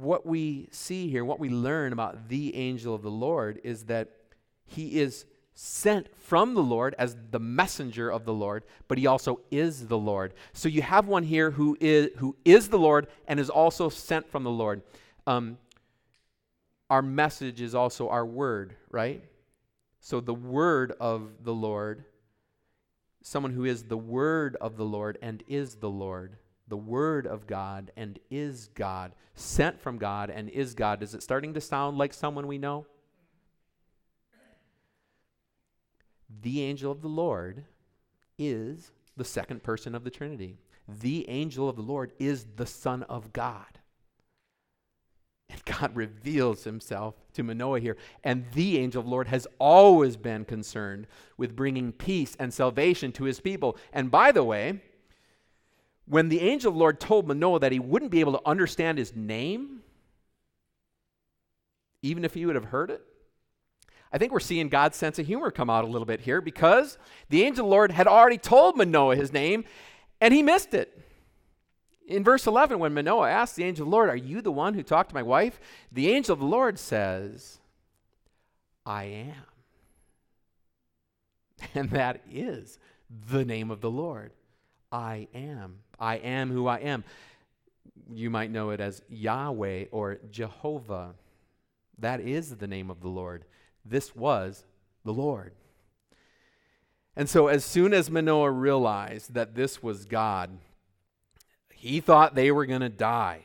what 0.00 0.26
we 0.26 0.68
see 0.70 1.08
here, 1.08 1.24
what 1.24 1.38
we 1.38 1.48
learn 1.48 1.92
about 1.92 2.28
the 2.28 2.54
angel 2.56 2.94
of 2.94 3.02
the 3.02 3.10
Lord 3.10 3.60
is 3.64 3.84
that 3.84 4.10
he 4.64 5.00
is 5.00 5.24
sent 5.54 6.14
from 6.14 6.54
the 6.54 6.62
Lord 6.62 6.94
as 6.98 7.16
the 7.30 7.38
messenger 7.38 8.12
of 8.12 8.24
the 8.24 8.34
Lord, 8.34 8.64
but 8.88 8.98
he 8.98 9.06
also 9.06 9.40
is 9.50 9.86
the 9.86 9.96
Lord. 9.96 10.34
So 10.52 10.68
you 10.68 10.82
have 10.82 11.08
one 11.08 11.22
here 11.22 11.50
who 11.50 11.78
is, 11.80 12.10
who 12.18 12.36
is 12.44 12.68
the 12.68 12.78
Lord 12.78 13.06
and 13.26 13.40
is 13.40 13.48
also 13.48 13.88
sent 13.88 14.30
from 14.30 14.44
the 14.44 14.50
Lord. 14.50 14.82
Um, 15.26 15.56
our 16.90 17.02
message 17.02 17.60
is 17.60 17.74
also 17.74 18.08
our 18.10 18.24
word, 18.24 18.76
right? 18.90 19.22
So 20.00 20.20
the 20.20 20.34
word 20.34 20.92
of 21.00 21.42
the 21.42 21.54
Lord, 21.54 22.04
someone 23.22 23.52
who 23.52 23.64
is 23.64 23.84
the 23.84 23.96
word 23.96 24.56
of 24.60 24.76
the 24.76 24.84
Lord 24.84 25.18
and 25.22 25.42
is 25.48 25.76
the 25.76 25.90
Lord, 25.90 26.36
the 26.68 26.76
word 26.76 27.26
of 27.26 27.46
God 27.46 27.92
and 27.96 28.18
is 28.30 28.68
God, 28.74 29.12
sent 29.34 29.80
from 29.80 29.98
God 29.98 30.30
and 30.30 30.48
is 30.48 30.74
God. 30.74 31.02
Is 31.02 31.14
it 31.14 31.22
starting 31.22 31.54
to 31.54 31.60
sound 31.60 31.98
like 31.98 32.12
someone 32.12 32.46
we 32.46 32.58
know? 32.58 32.86
the 36.42 36.62
angel 36.62 36.92
of 36.92 37.02
the 37.02 37.08
Lord 37.08 37.64
is 38.38 38.92
the 39.16 39.24
second 39.24 39.62
person 39.62 39.94
of 39.94 40.04
the 40.04 40.10
Trinity. 40.10 40.58
The 40.88 41.28
angel 41.28 41.68
of 41.68 41.76
the 41.76 41.82
Lord 41.82 42.12
is 42.18 42.46
the 42.56 42.66
Son 42.66 43.02
of 43.04 43.32
God. 43.32 43.80
And 45.48 45.64
God 45.64 45.94
reveals 45.94 46.64
himself 46.64 47.14
to 47.34 47.42
Manoah 47.42 47.80
here. 47.80 47.96
And 48.24 48.44
the 48.52 48.78
angel 48.78 49.00
of 49.00 49.06
the 49.06 49.10
Lord 49.10 49.28
has 49.28 49.46
always 49.58 50.16
been 50.16 50.44
concerned 50.44 51.06
with 51.36 51.56
bringing 51.56 51.92
peace 51.92 52.36
and 52.38 52.52
salvation 52.52 53.12
to 53.12 53.24
his 53.24 53.40
people. 53.40 53.76
And 53.92 54.10
by 54.10 54.32
the 54.32 54.44
way, 54.44 54.80
when 56.08 56.28
the 56.28 56.40
angel 56.40 56.68
of 56.68 56.74
the 56.74 56.80
Lord 56.80 57.00
told 57.00 57.26
Manoah 57.26 57.60
that 57.60 57.72
he 57.72 57.78
wouldn't 57.78 58.10
be 58.10 58.20
able 58.20 58.32
to 58.32 58.46
understand 58.46 58.98
his 58.98 59.14
name, 59.14 59.80
even 62.02 62.24
if 62.24 62.34
he 62.34 62.46
would 62.46 62.54
have 62.54 62.66
heard 62.66 62.90
it, 62.90 63.02
I 64.12 64.18
think 64.18 64.32
we're 64.32 64.40
seeing 64.40 64.68
God's 64.68 64.96
sense 64.96 65.18
of 65.18 65.26
humor 65.26 65.50
come 65.50 65.68
out 65.68 65.84
a 65.84 65.88
little 65.88 66.06
bit 66.06 66.20
here 66.20 66.40
because 66.40 66.96
the 67.28 67.42
angel 67.42 67.64
of 67.64 67.70
the 67.70 67.74
Lord 67.74 67.90
had 67.90 68.06
already 68.06 68.38
told 68.38 68.76
Manoah 68.76 69.16
his 69.16 69.32
name 69.32 69.64
and 70.20 70.32
he 70.32 70.42
missed 70.42 70.74
it. 70.74 70.96
In 72.06 72.22
verse 72.22 72.46
11, 72.46 72.78
when 72.78 72.94
Manoah 72.94 73.28
asked 73.28 73.56
the 73.56 73.64
angel 73.64 73.84
of 73.84 73.90
the 73.90 73.96
Lord, 73.96 74.08
Are 74.08 74.16
you 74.16 74.40
the 74.40 74.52
one 74.52 74.74
who 74.74 74.84
talked 74.84 75.08
to 75.08 75.14
my 75.14 75.24
wife? 75.24 75.58
The 75.90 76.12
angel 76.12 76.34
of 76.34 76.38
the 76.38 76.46
Lord 76.46 76.78
says, 76.78 77.58
I 78.84 79.04
am. 79.04 79.34
And 81.74 81.90
that 81.90 82.20
is 82.30 82.78
the 83.10 83.44
name 83.44 83.70
of 83.70 83.80
the 83.80 83.90
Lord. 83.90 84.32
I 84.96 85.28
am. 85.34 85.80
I 86.00 86.16
am 86.16 86.50
who 86.50 86.66
I 86.66 86.78
am. 86.78 87.04
You 88.10 88.30
might 88.30 88.50
know 88.50 88.70
it 88.70 88.80
as 88.80 89.02
Yahweh 89.10 89.86
or 89.90 90.18
Jehovah. 90.30 91.14
That 91.98 92.20
is 92.20 92.56
the 92.56 92.66
name 92.66 92.90
of 92.90 93.02
the 93.02 93.08
Lord. 93.08 93.44
This 93.84 94.16
was 94.16 94.64
the 95.04 95.12
Lord. 95.12 95.52
And 97.14 97.28
so, 97.28 97.48
as 97.48 97.62
soon 97.62 97.92
as 97.92 98.10
Manoah 98.10 98.50
realized 98.50 99.34
that 99.34 99.54
this 99.54 99.82
was 99.82 100.06
God, 100.06 100.56
he 101.74 102.00
thought 102.00 102.34
they 102.34 102.50
were 102.50 102.64
going 102.64 102.80
to 102.80 102.88
die. 102.88 103.40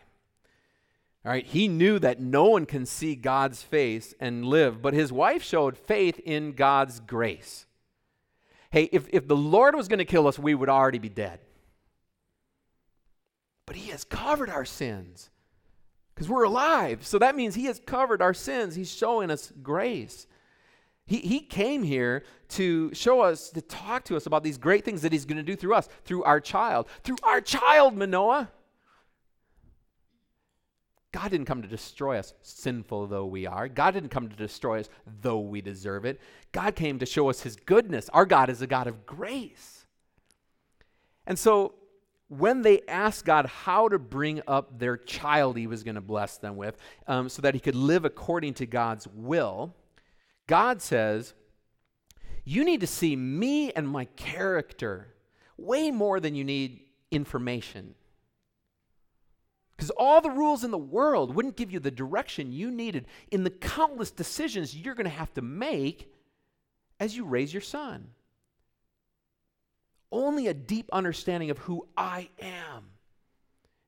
All 1.25 1.31
right, 1.33 1.45
he 1.45 1.67
knew 1.67 1.99
that 1.99 2.21
no 2.21 2.45
one 2.45 2.65
can 2.65 2.85
see 2.85 3.13
God's 3.15 3.61
face 3.61 4.13
and 4.21 4.45
live, 4.45 4.81
but 4.81 4.93
his 4.93 5.11
wife 5.11 5.43
showed 5.43 5.77
faith 5.77 6.17
in 6.19 6.53
God's 6.53 7.01
grace. 7.01 7.65
Hey, 8.71 8.89
if, 8.91 9.07
if 9.09 9.27
the 9.27 9.35
Lord 9.35 9.75
was 9.75 9.87
going 9.87 9.99
to 9.99 10.05
kill 10.05 10.27
us, 10.27 10.39
we 10.39 10.55
would 10.55 10.69
already 10.69 10.99
be 10.99 11.09
dead. 11.09 11.39
But 13.65 13.75
he 13.75 13.91
has 13.91 14.03
covered 14.03 14.49
our 14.49 14.65
sins 14.65 15.29
because 16.15 16.29
we're 16.29 16.43
alive. 16.43 17.05
So 17.05 17.19
that 17.19 17.35
means 17.35 17.55
he 17.55 17.65
has 17.65 17.79
covered 17.85 18.21
our 18.21 18.33
sins. 18.33 18.75
He's 18.75 18.91
showing 18.91 19.29
us 19.29 19.51
grace. 19.61 20.25
He, 21.05 21.17
he 21.17 21.39
came 21.41 21.83
here 21.83 22.23
to 22.49 22.93
show 22.93 23.21
us, 23.21 23.49
to 23.51 23.61
talk 23.61 24.05
to 24.05 24.15
us 24.15 24.25
about 24.25 24.43
these 24.43 24.57
great 24.57 24.85
things 24.85 25.01
that 25.01 25.11
he's 25.11 25.25
going 25.25 25.37
to 25.37 25.43
do 25.43 25.55
through 25.55 25.75
us, 25.75 25.89
through 26.05 26.23
our 26.23 26.39
child, 26.39 26.87
through 27.03 27.17
our 27.23 27.41
child, 27.41 27.97
Manoah. 27.97 28.49
God 31.11 31.29
didn't 31.29 31.45
come 31.45 31.61
to 31.61 31.67
destroy 31.67 32.17
us, 32.17 32.33
sinful 32.41 33.07
though 33.07 33.25
we 33.25 33.45
are. 33.45 33.67
God 33.67 33.91
didn't 33.91 34.09
come 34.09 34.29
to 34.29 34.35
destroy 34.35 34.79
us, 34.79 34.89
though 35.21 35.39
we 35.39 35.61
deserve 35.61 36.05
it. 36.05 36.21
God 36.53 36.75
came 36.75 36.99
to 36.99 37.05
show 37.05 37.29
us 37.29 37.41
his 37.41 37.57
goodness. 37.57 38.09
Our 38.13 38.25
God 38.25 38.49
is 38.49 38.61
a 38.61 38.67
God 38.67 38.87
of 38.87 39.05
grace. 39.05 39.85
And 41.27 41.37
so, 41.37 41.73
when 42.29 42.61
they 42.61 42.81
asked 42.87 43.25
God 43.25 43.45
how 43.45 43.89
to 43.89 43.99
bring 43.99 44.41
up 44.47 44.79
their 44.79 44.95
child 44.95 45.57
he 45.57 45.67
was 45.67 45.83
going 45.83 45.95
to 45.95 46.01
bless 46.01 46.37
them 46.37 46.55
with, 46.55 46.77
um, 47.05 47.27
so 47.27 47.41
that 47.41 47.53
he 47.53 47.59
could 47.59 47.75
live 47.75 48.05
according 48.05 48.53
to 48.53 48.65
God's 48.65 49.05
will, 49.07 49.75
God 50.47 50.81
says, 50.81 51.33
You 52.45 52.63
need 52.63 52.79
to 52.79 52.87
see 52.87 53.17
me 53.17 53.73
and 53.73 53.87
my 53.87 54.05
character 54.05 55.13
way 55.57 55.91
more 55.91 56.21
than 56.21 56.33
you 56.33 56.45
need 56.45 56.79
information. 57.11 57.95
Because 59.81 59.89
all 59.97 60.21
the 60.21 60.29
rules 60.29 60.63
in 60.63 60.69
the 60.69 60.77
world 60.77 61.33
wouldn't 61.33 61.57
give 61.57 61.71
you 61.71 61.79
the 61.79 61.89
direction 61.89 62.51
you 62.51 62.69
needed 62.69 63.07
in 63.31 63.43
the 63.43 63.49
countless 63.49 64.11
decisions 64.11 64.77
you're 64.77 64.93
going 64.93 65.05
to 65.05 65.09
have 65.09 65.33
to 65.33 65.41
make 65.41 66.13
as 66.99 67.17
you 67.17 67.25
raise 67.25 67.51
your 67.51 67.63
son. 67.63 68.09
Only 70.11 70.45
a 70.45 70.53
deep 70.53 70.87
understanding 70.93 71.49
of 71.49 71.57
who 71.57 71.87
I 71.97 72.29
am 72.39 72.91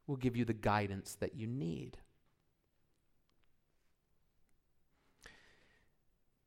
will 0.08 0.16
give 0.16 0.36
you 0.36 0.46
the 0.46 0.54
guidance 0.56 1.14
that 1.20 1.36
you 1.36 1.46
need. 1.46 1.98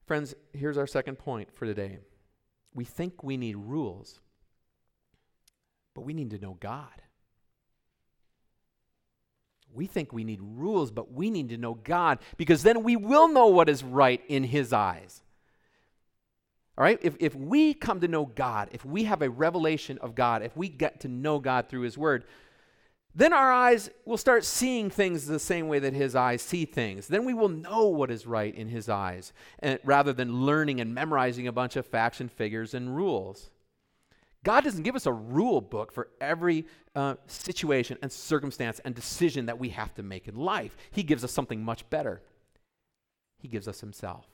Friends, 0.06 0.35
here's 0.54 0.76
our 0.76 0.88
second 0.88 1.20
point 1.20 1.54
for 1.54 1.66
today. 1.66 2.00
We 2.74 2.85
think 2.85 3.22
we 3.22 3.37
need 3.37 3.54
rules, 3.54 4.18
but 5.94 6.00
we 6.00 6.14
need 6.14 6.30
to 6.30 6.38
know 6.40 6.56
God. 6.59 7.00
We 9.77 9.87
think 9.87 10.12
we 10.12 10.25
need 10.25 10.41
rules, 10.43 10.91
but 10.91 11.12
we 11.12 11.31
need 11.31 11.51
to 11.51 11.59
know 11.59 11.75
God 11.75 12.19
because 12.37 12.62
then 12.62 12.83
we 12.83 12.97
will 12.97 13.29
know 13.29 13.47
what 13.47 13.69
is 13.69 13.85
right 13.85 14.23
in 14.27 14.43
His 14.45 14.73
eyes. 14.73 15.23
All 16.79 16.85
right? 16.85 16.99
If, 17.03 17.17
if 17.21 17.35
we 17.35 17.75
come 17.75 18.01
to 18.01 18.09
know 18.09 18.27
God, 18.27 18.69
if 18.73 18.85
we 18.85 19.05
have 19.05 19.23
a 19.23 19.31
revelation 19.31 19.99
of 19.99 20.15
God, 20.15 20.43
if 20.43 20.57
we 20.57 20.69
get 20.69 21.01
to 21.01 21.09
know 21.09 21.39
God 21.39 21.69
through 21.69 21.83
His 21.83 21.97
Word, 21.97 22.25
then 23.15 23.33
our 23.33 23.51
eyes 23.51 23.89
will 24.05 24.19
start 24.19 24.45
seeing 24.45 24.91
things 24.91 25.27
the 25.27 25.39
same 25.39 25.69
way 25.69 25.79
that 25.79 25.95
His 25.95 26.15
eyes 26.15 26.43
see 26.43 26.67
things. 26.67 27.09
Then 27.09 27.25
we 27.25 27.33
will 27.33 27.49
know 27.49 27.87
what 27.87 28.11
is 28.11 28.27
right 28.27 28.55
in 28.55 28.69
His 28.69 28.91
eyes, 28.91 29.33
and, 29.59 29.79
rather 29.85 30.12
than 30.12 30.45
learning 30.45 30.81
and 30.81 30.95
memorizing 30.95 31.47
a 31.47 31.53
bunch 31.53 31.77
of 31.77 31.87
facts 31.87 32.21
and 32.21 32.31
figures 32.31 32.75
and 32.75 32.95
rules. 32.95 33.49
God 34.46 34.62
doesn't 34.62 34.85
give 34.85 34.94
us 34.94 35.06
a 35.06 35.12
rule 35.12 35.61
book 35.61 35.90
for 35.90 36.06
every 36.20 36.66
uh, 36.94 37.16
situation 37.26 37.98
and 38.00 38.12
circumstance 38.12 38.80
and 38.85 38.94
decision 38.94 39.46
that 39.46 39.59
we 39.59 39.70
have 39.70 39.92
to 39.94 40.04
make 40.04 40.28
in 40.28 40.37
life. 40.37 40.76
He 40.92 41.02
gives 41.02 41.24
us 41.24 41.32
something 41.32 41.64
much 41.64 41.90
better. 41.90 42.22
He 43.38 43.48
gives 43.48 43.66
us 43.66 43.80
Himself. 43.80 44.24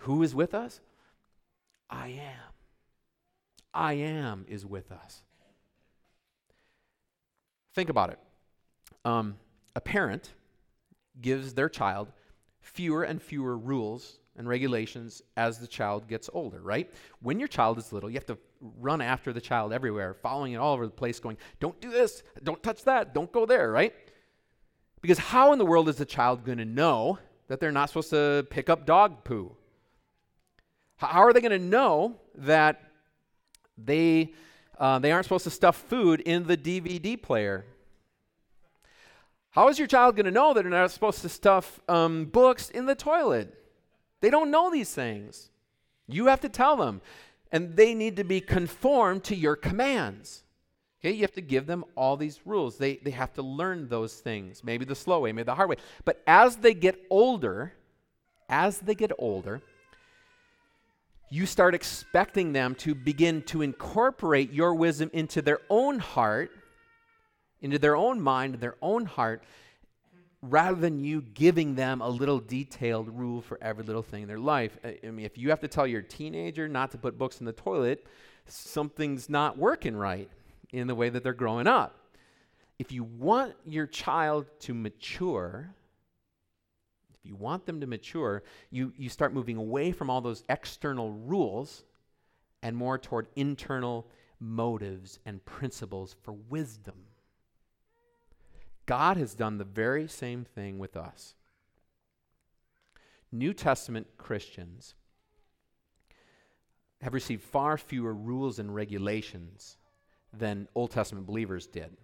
Who 0.00 0.22
is 0.22 0.34
with 0.34 0.52
us? 0.54 0.80
I 1.88 2.08
am. 2.08 2.52
I 3.72 3.94
am 3.94 4.44
is 4.48 4.66
with 4.66 4.92
us. 4.92 5.22
Think 7.74 7.88
about 7.88 8.10
it. 8.10 8.18
Um, 9.06 9.36
a 9.74 9.80
parent 9.80 10.34
gives 11.22 11.54
their 11.54 11.70
child 11.70 12.12
fewer 12.60 13.02
and 13.02 13.22
fewer 13.22 13.56
rules 13.56 14.18
and 14.38 14.48
regulations 14.48 15.22
as 15.36 15.58
the 15.58 15.66
child 15.66 16.08
gets 16.08 16.28
older, 16.32 16.60
right? 16.60 16.90
When 17.20 17.38
your 17.38 17.48
child 17.48 17.78
is 17.78 17.92
little, 17.92 18.10
you 18.10 18.14
have 18.14 18.26
to 18.26 18.38
run 18.78 19.00
after 19.00 19.32
the 19.32 19.40
child 19.40 19.72
everywhere, 19.72 20.14
following 20.14 20.52
it 20.52 20.56
all 20.56 20.74
over 20.74 20.86
the 20.86 20.92
place, 20.92 21.18
going, 21.20 21.36
don't 21.60 21.80
do 21.80 21.90
this, 21.90 22.22
don't 22.42 22.62
touch 22.62 22.84
that, 22.84 23.14
don't 23.14 23.30
go 23.32 23.46
there, 23.46 23.70
right? 23.70 23.94
Because 25.00 25.18
how 25.18 25.52
in 25.52 25.58
the 25.58 25.66
world 25.66 25.88
is 25.88 25.96
the 25.96 26.04
child 26.04 26.44
going 26.44 26.58
to 26.58 26.64
know 26.64 27.18
that 27.48 27.60
they're 27.60 27.72
not 27.72 27.88
supposed 27.88 28.10
to 28.10 28.46
pick 28.50 28.68
up 28.68 28.86
dog 28.86 29.24
poo? 29.24 29.52
How 30.96 31.22
are 31.22 31.32
they 31.32 31.40
going 31.40 31.52
to 31.52 31.64
know 31.64 32.16
that 32.36 32.82
they, 33.76 34.32
uh, 34.78 34.98
they 34.98 35.12
aren't 35.12 35.26
supposed 35.26 35.44
to 35.44 35.50
stuff 35.50 35.76
food 35.76 36.20
in 36.20 36.46
the 36.46 36.56
DVD 36.56 37.20
player? 37.20 37.66
How 39.50 39.68
is 39.68 39.78
your 39.78 39.88
child 39.88 40.16
going 40.16 40.26
to 40.26 40.30
know 40.32 40.52
that 40.52 40.62
they're 40.62 40.70
not 40.70 40.90
supposed 40.90 41.22
to 41.22 41.28
stuff 41.28 41.80
um, 41.88 42.26
books 42.26 42.68
in 42.70 42.86
the 42.86 42.94
toilet? 42.94 43.54
They 44.20 44.30
don't 44.30 44.50
know 44.50 44.70
these 44.70 44.92
things. 44.92 45.50
You 46.06 46.26
have 46.26 46.40
to 46.40 46.48
tell 46.48 46.76
them. 46.76 47.00
And 47.52 47.76
they 47.76 47.94
need 47.94 48.16
to 48.16 48.24
be 48.24 48.40
conformed 48.40 49.24
to 49.24 49.36
your 49.36 49.56
commands. 49.56 50.42
Okay, 51.00 51.12
you 51.12 51.22
have 51.22 51.32
to 51.32 51.42
give 51.42 51.66
them 51.66 51.84
all 51.94 52.16
these 52.16 52.40
rules. 52.44 52.78
They, 52.78 52.96
they 52.96 53.12
have 53.12 53.32
to 53.34 53.42
learn 53.42 53.88
those 53.88 54.14
things, 54.14 54.64
maybe 54.64 54.84
the 54.84 54.94
slow 54.94 55.20
way, 55.20 55.32
maybe 55.32 55.44
the 55.44 55.54
hard 55.54 55.68
way. 55.68 55.76
But 56.04 56.22
as 56.26 56.56
they 56.56 56.74
get 56.74 57.00
older, 57.10 57.72
as 58.48 58.78
they 58.78 58.94
get 58.94 59.12
older, 59.18 59.62
you 61.28 61.46
start 61.46 61.74
expecting 61.74 62.52
them 62.52 62.74
to 62.76 62.94
begin 62.94 63.42
to 63.42 63.62
incorporate 63.62 64.52
your 64.52 64.74
wisdom 64.74 65.10
into 65.12 65.42
their 65.42 65.60
own 65.68 65.98
heart, 65.98 66.50
into 67.60 67.78
their 67.78 67.96
own 67.96 68.20
mind, 68.20 68.54
their 68.56 68.76
own 68.80 69.06
heart, 69.06 69.42
rather 70.42 70.80
than 70.80 71.00
you 71.00 71.22
giving 71.22 71.74
them 71.74 72.00
a 72.00 72.08
little 72.08 72.38
detailed 72.38 73.08
rule 73.08 73.40
for 73.40 73.58
every 73.62 73.84
little 73.84 74.02
thing 74.02 74.22
in 74.22 74.28
their 74.28 74.38
life. 74.38 74.78
I 74.84 75.10
mean, 75.10 75.26
if 75.26 75.38
you 75.38 75.50
have 75.50 75.60
to 75.60 75.68
tell 75.68 75.86
your 75.86 76.02
teenager 76.02 76.68
not 76.68 76.90
to 76.92 76.98
put 76.98 77.18
books 77.18 77.40
in 77.40 77.46
the 77.46 77.52
toilet, 77.52 78.06
something's 78.46 79.28
not 79.28 79.58
working 79.58 79.96
right 79.96 80.28
in 80.72 80.86
the 80.86 80.94
way 80.94 81.08
that 81.08 81.22
they're 81.22 81.32
growing 81.32 81.66
up. 81.66 81.98
If 82.78 82.92
you 82.92 83.04
want 83.04 83.54
your 83.64 83.86
child 83.86 84.46
to 84.60 84.74
mature, 84.74 85.74
if 87.14 87.24
you 87.24 87.34
want 87.34 87.64
them 87.64 87.80
to 87.80 87.86
mature, 87.86 88.42
you, 88.70 88.92
you 88.98 89.08
start 89.08 89.32
moving 89.32 89.56
away 89.56 89.90
from 89.92 90.10
all 90.10 90.20
those 90.20 90.44
external 90.48 91.12
rules 91.12 91.84
and 92.62 92.76
more 92.76 92.98
toward 92.98 93.28
internal 93.36 94.06
motives 94.38 95.18
and 95.24 95.42
principles 95.46 96.14
for 96.22 96.32
wisdom. 96.32 97.05
God 98.86 99.16
has 99.16 99.34
done 99.34 99.58
the 99.58 99.64
very 99.64 100.08
same 100.08 100.44
thing 100.44 100.78
with 100.78 100.96
us. 100.96 101.34
New 103.32 103.52
Testament 103.52 104.06
Christians 104.16 104.94
have 107.02 107.12
received 107.12 107.42
far 107.42 107.76
fewer 107.76 108.14
rules 108.14 108.58
and 108.58 108.74
regulations 108.74 109.76
than 110.32 110.68
Old 110.74 110.92
Testament 110.92 111.26
believers 111.26 111.66
did. 111.66 111.96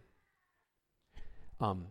Um, 1.61 1.87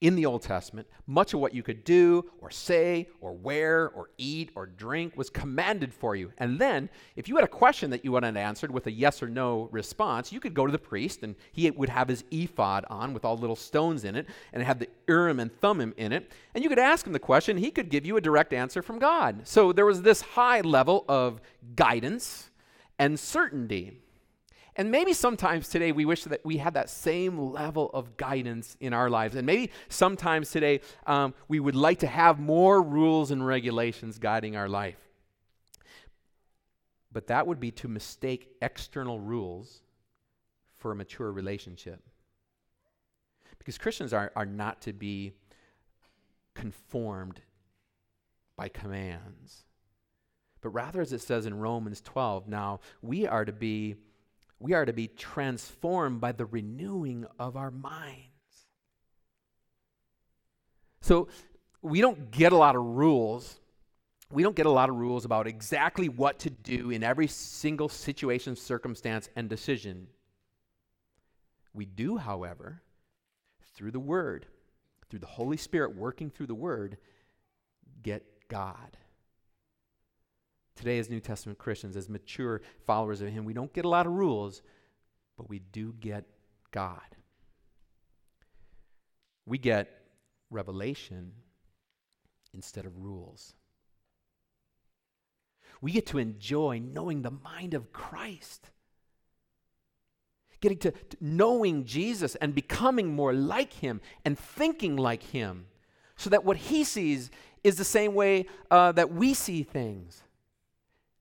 in 0.00 0.16
the 0.16 0.26
Old 0.26 0.42
Testament, 0.42 0.86
much 1.06 1.34
of 1.34 1.40
what 1.40 1.54
you 1.54 1.62
could 1.62 1.84
do 1.84 2.30
or 2.40 2.50
say 2.50 3.08
or 3.20 3.32
wear 3.32 3.90
or 3.90 4.10
eat 4.18 4.50
or 4.54 4.66
drink 4.66 5.16
was 5.16 5.30
commanded 5.30 5.94
for 5.94 6.14
you. 6.14 6.32
And 6.38 6.58
then, 6.58 6.90
if 7.16 7.28
you 7.28 7.36
had 7.36 7.44
a 7.44 7.48
question 7.48 7.90
that 7.90 8.04
you 8.04 8.12
wanted 8.12 8.36
answered 8.36 8.70
with 8.70 8.86
a 8.86 8.92
yes 8.92 9.22
or 9.22 9.28
no 9.28 9.68
response, 9.72 10.32
you 10.32 10.40
could 10.40 10.54
go 10.54 10.66
to 10.66 10.72
the 10.72 10.78
priest 10.78 11.22
and 11.22 11.34
he 11.52 11.70
would 11.70 11.88
have 11.88 12.08
his 12.08 12.24
ephod 12.30 12.84
on 12.90 13.14
with 13.14 13.24
all 13.24 13.36
little 13.36 13.56
stones 13.56 14.04
in 14.04 14.16
it 14.16 14.26
and 14.52 14.62
it 14.62 14.66
had 14.66 14.78
the 14.78 14.88
Urim 15.08 15.40
and 15.40 15.52
Thummim 15.60 15.94
in 15.96 16.12
it. 16.12 16.30
And 16.54 16.62
you 16.62 16.68
could 16.68 16.78
ask 16.78 17.06
him 17.06 17.12
the 17.12 17.18
question, 17.18 17.56
he 17.56 17.70
could 17.70 17.88
give 17.88 18.04
you 18.04 18.16
a 18.16 18.20
direct 18.20 18.52
answer 18.52 18.82
from 18.82 18.98
God. 18.98 19.46
So 19.46 19.72
there 19.72 19.86
was 19.86 20.02
this 20.02 20.20
high 20.20 20.60
level 20.60 21.04
of 21.08 21.40
guidance 21.76 22.50
and 22.98 23.18
certainty. 23.18 24.00
And 24.76 24.90
maybe 24.90 25.12
sometimes 25.12 25.68
today 25.68 25.92
we 25.92 26.04
wish 26.04 26.24
that 26.24 26.44
we 26.44 26.56
had 26.56 26.74
that 26.74 26.90
same 26.90 27.38
level 27.38 27.90
of 27.94 28.16
guidance 28.16 28.76
in 28.80 28.92
our 28.92 29.08
lives. 29.08 29.36
And 29.36 29.46
maybe 29.46 29.70
sometimes 29.88 30.50
today 30.50 30.80
um, 31.06 31.32
we 31.46 31.60
would 31.60 31.76
like 31.76 32.00
to 32.00 32.08
have 32.08 32.40
more 32.40 32.82
rules 32.82 33.30
and 33.30 33.46
regulations 33.46 34.18
guiding 34.18 34.56
our 34.56 34.68
life. 34.68 34.98
But 37.12 37.28
that 37.28 37.46
would 37.46 37.60
be 37.60 37.70
to 37.72 37.88
mistake 37.88 38.48
external 38.60 39.20
rules 39.20 39.82
for 40.76 40.90
a 40.90 40.96
mature 40.96 41.30
relationship. 41.30 42.02
Because 43.58 43.78
Christians 43.78 44.12
are, 44.12 44.32
are 44.34 44.44
not 44.44 44.82
to 44.82 44.92
be 44.92 45.32
conformed 46.54 47.40
by 48.56 48.68
commands, 48.68 49.64
but 50.60 50.70
rather, 50.70 51.00
as 51.00 51.12
it 51.12 51.20
says 51.20 51.46
in 51.46 51.58
Romans 51.58 52.00
12, 52.00 52.48
now 52.48 52.80
we 53.02 53.26
are 53.26 53.44
to 53.44 53.52
be 53.52 53.96
we 54.58 54.72
are 54.72 54.84
to 54.84 54.92
be 54.92 55.08
transformed 55.08 56.20
by 56.20 56.32
the 56.32 56.46
renewing 56.46 57.26
of 57.38 57.56
our 57.56 57.70
minds. 57.70 58.30
So 61.00 61.28
we 61.82 62.00
don't 62.00 62.30
get 62.30 62.52
a 62.52 62.56
lot 62.56 62.76
of 62.76 62.82
rules. 62.82 63.60
We 64.32 64.42
don't 64.42 64.56
get 64.56 64.66
a 64.66 64.70
lot 64.70 64.88
of 64.88 64.96
rules 64.96 65.24
about 65.24 65.46
exactly 65.46 66.08
what 66.08 66.38
to 66.40 66.50
do 66.50 66.90
in 66.90 67.02
every 67.02 67.26
single 67.26 67.88
situation, 67.88 68.56
circumstance, 68.56 69.28
and 69.36 69.48
decision. 69.48 70.06
We 71.74 71.84
do, 71.84 72.16
however, 72.16 72.80
through 73.74 73.90
the 73.90 74.00
Word, 74.00 74.46
through 75.10 75.18
the 75.18 75.26
Holy 75.26 75.56
Spirit 75.56 75.94
working 75.94 76.30
through 76.30 76.46
the 76.46 76.54
Word, 76.54 76.96
get 78.02 78.24
God. 78.48 78.96
Today, 80.84 80.98
as 80.98 81.08
New 81.08 81.20
Testament 81.20 81.56
Christians, 81.58 81.96
as 81.96 82.10
mature 82.10 82.60
followers 82.86 83.22
of 83.22 83.30
Him, 83.30 83.46
we 83.46 83.54
don't 83.54 83.72
get 83.72 83.86
a 83.86 83.88
lot 83.88 84.04
of 84.04 84.12
rules, 84.12 84.60
but 85.38 85.48
we 85.48 85.58
do 85.58 85.94
get 85.98 86.26
God. 86.72 87.00
We 89.46 89.56
get 89.56 89.88
revelation 90.50 91.32
instead 92.52 92.84
of 92.84 92.98
rules. 92.98 93.54
We 95.80 95.90
get 95.90 96.04
to 96.08 96.18
enjoy 96.18 96.82
knowing 96.84 97.22
the 97.22 97.30
mind 97.30 97.72
of 97.72 97.90
Christ. 97.90 98.68
Getting 100.60 100.76
to, 100.80 100.90
to 100.90 101.16
knowing 101.18 101.86
Jesus 101.86 102.34
and 102.34 102.54
becoming 102.54 103.14
more 103.14 103.32
like 103.32 103.72
him 103.72 104.02
and 104.26 104.38
thinking 104.38 104.96
like 104.96 105.22
him 105.22 105.64
so 106.16 106.28
that 106.28 106.44
what 106.44 106.58
he 106.58 106.84
sees 106.84 107.30
is 107.62 107.76
the 107.76 107.84
same 107.84 108.14
way 108.14 108.44
uh, 108.70 108.92
that 108.92 109.10
we 109.10 109.32
see 109.32 109.62
things 109.62 110.23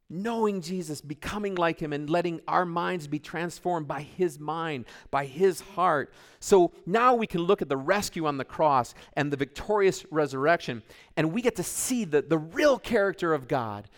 knowing 0.09 0.61
Jesus, 0.61 1.01
becoming 1.01 1.55
like 1.55 1.79
him, 1.79 1.93
and 1.93 2.09
letting 2.09 2.41
our 2.47 2.65
minds 2.65 3.07
be 3.07 3.19
transformed 3.19 3.87
by 3.87 4.01
his 4.01 4.39
mind, 4.39 4.85
by 5.09 5.25
his 5.25 5.61
heart. 5.61 6.13
So 6.39 6.71
now 6.85 7.15
we 7.15 7.27
can 7.27 7.41
look 7.41 7.61
at 7.61 7.69
the 7.69 7.77
rescue 7.77 8.25
on 8.25 8.37
the 8.37 8.45
cross 8.45 8.93
and 9.13 9.31
the 9.31 9.37
victorious 9.37 10.05
resurrection, 10.11 10.83
and 11.17 11.33
we 11.33 11.41
get 11.41 11.55
to 11.55 11.63
see 11.63 12.05
the, 12.05 12.21
the 12.21 12.37
real 12.37 12.77
character 12.77 13.33
of 13.33 13.47
God 13.47 13.89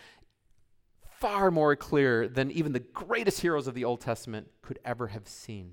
far 1.18 1.50
more 1.50 1.74
clear 1.76 2.28
than 2.28 2.50
even 2.50 2.72
the 2.72 2.80
greatest 2.80 3.40
heroes 3.40 3.66
of 3.66 3.74
the 3.74 3.84
Old 3.84 4.00
Testament 4.00 4.48
could 4.62 4.78
ever 4.84 5.08
have 5.08 5.26
seen. 5.26 5.72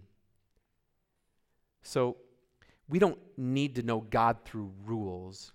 So 1.81 2.17
we 2.87 2.99
don't 2.99 3.19
need 3.37 3.75
to 3.75 3.83
know 3.83 3.99
God 3.99 4.37
through 4.45 4.71
rules 4.85 5.51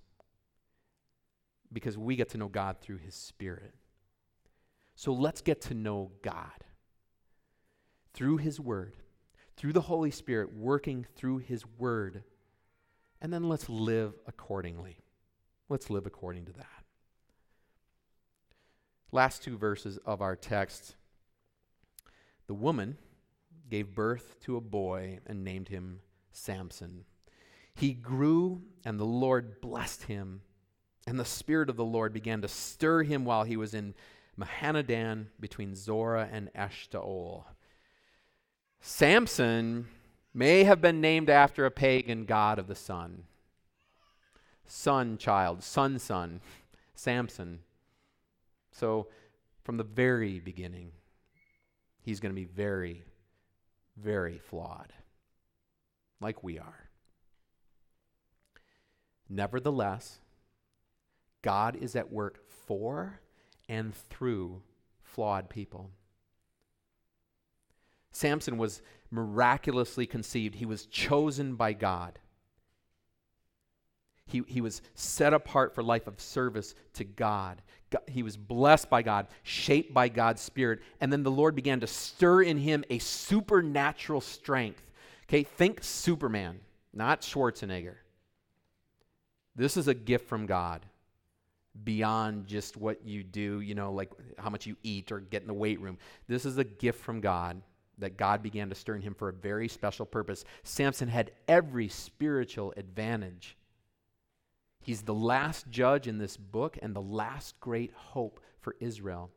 because 1.72 1.96
we 1.96 2.16
get 2.16 2.30
to 2.30 2.38
know 2.38 2.48
God 2.48 2.76
through 2.80 2.98
his 2.98 3.14
Spirit. 3.14 3.74
So 4.98 5.12
let's 5.12 5.42
get 5.42 5.60
to 5.60 5.74
know 5.74 6.10
God 6.22 6.64
through 8.14 8.38
His 8.38 8.58
Word, 8.58 8.96
through 9.56 9.72
the 9.72 9.82
Holy 9.82 10.10
Spirit 10.10 10.52
working 10.52 11.06
through 11.14 11.38
His 11.38 11.64
Word, 11.78 12.24
and 13.22 13.32
then 13.32 13.48
let's 13.48 13.68
live 13.68 14.14
accordingly. 14.26 14.98
Let's 15.68 15.88
live 15.88 16.04
according 16.04 16.46
to 16.46 16.52
that. 16.54 16.82
Last 19.12 19.44
two 19.44 19.56
verses 19.56 20.00
of 20.04 20.20
our 20.20 20.34
text. 20.34 20.96
The 22.48 22.54
woman 22.54 22.98
gave 23.70 23.94
birth 23.94 24.34
to 24.46 24.56
a 24.56 24.60
boy 24.60 25.20
and 25.28 25.44
named 25.44 25.68
him 25.68 26.00
Samson. 26.32 27.04
He 27.72 27.92
grew, 27.92 28.62
and 28.84 28.98
the 28.98 29.04
Lord 29.04 29.60
blessed 29.60 30.02
him, 30.02 30.40
and 31.06 31.20
the 31.20 31.24
Spirit 31.24 31.70
of 31.70 31.76
the 31.76 31.84
Lord 31.84 32.12
began 32.12 32.42
to 32.42 32.48
stir 32.48 33.04
him 33.04 33.24
while 33.24 33.44
he 33.44 33.56
was 33.56 33.74
in 33.74 33.94
Mahaneh-dan 34.38 35.28
between 35.40 35.74
Zorah 35.74 36.28
and 36.30 36.50
Eshtaol. 36.54 37.44
Samson 38.80 39.88
may 40.32 40.64
have 40.64 40.80
been 40.80 41.00
named 41.00 41.28
after 41.28 41.66
a 41.66 41.70
pagan 41.70 42.24
god 42.24 42.58
of 42.58 42.68
the 42.68 42.74
sun. 42.74 43.24
Sun 44.64 45.18
child, 45.18 45.62
sun 45.62 45.98
son, 45.98 46.40
Samson. 46.94 47.60
So 48.70 49.08
from 49.64 49.76
the 49.76 49.84
very 49.84 50.38
beginning, 50.38 50.92
he's 52.02 52.20
going 52.20 52.34
to 52.34 52.40
be 52.40 52.44
very, 52.44 53.02
very 53.96 54.38
flawed, 54.38 54.92
like 56.20 56.44
we 56.44 56.58
are. 56.58 56.88
Nevertheless, 59.28 60.20
God 61.42 61.76
is 61.76 61.96
at 61.96 62.12
work 62.12 62.40
for 62.66 63.20
and 63.68 63.94
through 63.94 64.62
flawed 65.02 65.48
people. 65.48 65.90
Samson 68.10 68.58
was 68.58 68.82
miraculously 69.10 70.06
conceived, 70.06 70.54
he 70.54 70.66
was 70.66 70.86
chosen 70.86 71.54
by 71.54 71.72
God. 71.72 72.18
He, 74.26 74.42
he 74.46 74.60
was 74.60 74.82
set 74.94 75.32
apart 75.32 75.74
for 75.74 75.82
life 75.82 76.06
of 76.06 76.20
service 76.20 76.74
to 76.94 77.04
God. 77.04 77.62
God. 77.90 78.02
He 78.06 78.22
was 78.22 78.36
blessed 78.36 78.90
by 78.90 79.00
God, 79.00 79.28
shaped 79.42 79.94
by 79.94 80.08
God's 80.10 80.42
Spirit, 80.42 80.80
and 81.00 81.10
then 81.10 81.22
the 81.22 81.30
Lord 81.30 81.54
began 81.54 81.80
to 81.80 81.86
stir 81.86 82.42
in 82.42 82.58
him 82.58 82.84
a 82.90 82.98
supernatural 82.98 84.20
strength. 84.20 84.82
Okay, 85.24 85.44
think 85.44 85.82
Superman, 85.82 86.60
not 86.92 87.22
Schwarzenegger. 87.22 87.96
This 89.56 89.78
is 89.78 89.88
a 89.88 89.94
gift 89.94 90.28
from 90.28 90.44
God 90.44 90.84
beyond 91.84 92.46
just 92.46 92.76
what 92.76 93.04
you 93.04 93.22
do, 93.22 93.60
you 93.60 93.74
know, 93.74 93.92
like 93.92 94.10
how 94.38 94.50
much 94.50 94.66
you 94.66 94.76
eat 94.82 95.12
or 95.12 95.20
get 95.20 95.42
in 95.42 95.48
the 95.48 95.54
weight 95.54 95.80
room. 95.80 95.98
This 96.26 96.44
is 96.44 96.58
a 96.58 96.64
gift 96.64 97.00
from 97.00 97.20
God 97.20 97.60
that 97.98 98.16
God 98.16 98.42
began 98.42 98.68
to 98.68 98.74
stir 98.74 98.96
in 98.96 99.02
him 99.02 99.14
for 99.14 99.28
a 99.28 99.32
very 99.32 99.68
special 99.68 100.06
purpose. 100.06 100.44
Samson 100.62 101.08
had 101.08 101.32
every 101.46 101.88
spiritual 101.88 102.72
advantage. 102.76 103.56
He's 104.80 105.02
the 105.02 105.14
last 105.14 105.68
judge 105.70 106.06
in 106.06 106.18
this 106.18 106.36
book 106.36 106.78
and 106.80 106.94
the 106.94 107.00
last 107.00 107.58
great 107.60 107.92
hope 107.92 108.40
for 108.60 108.76
Israel. 108.80 109.30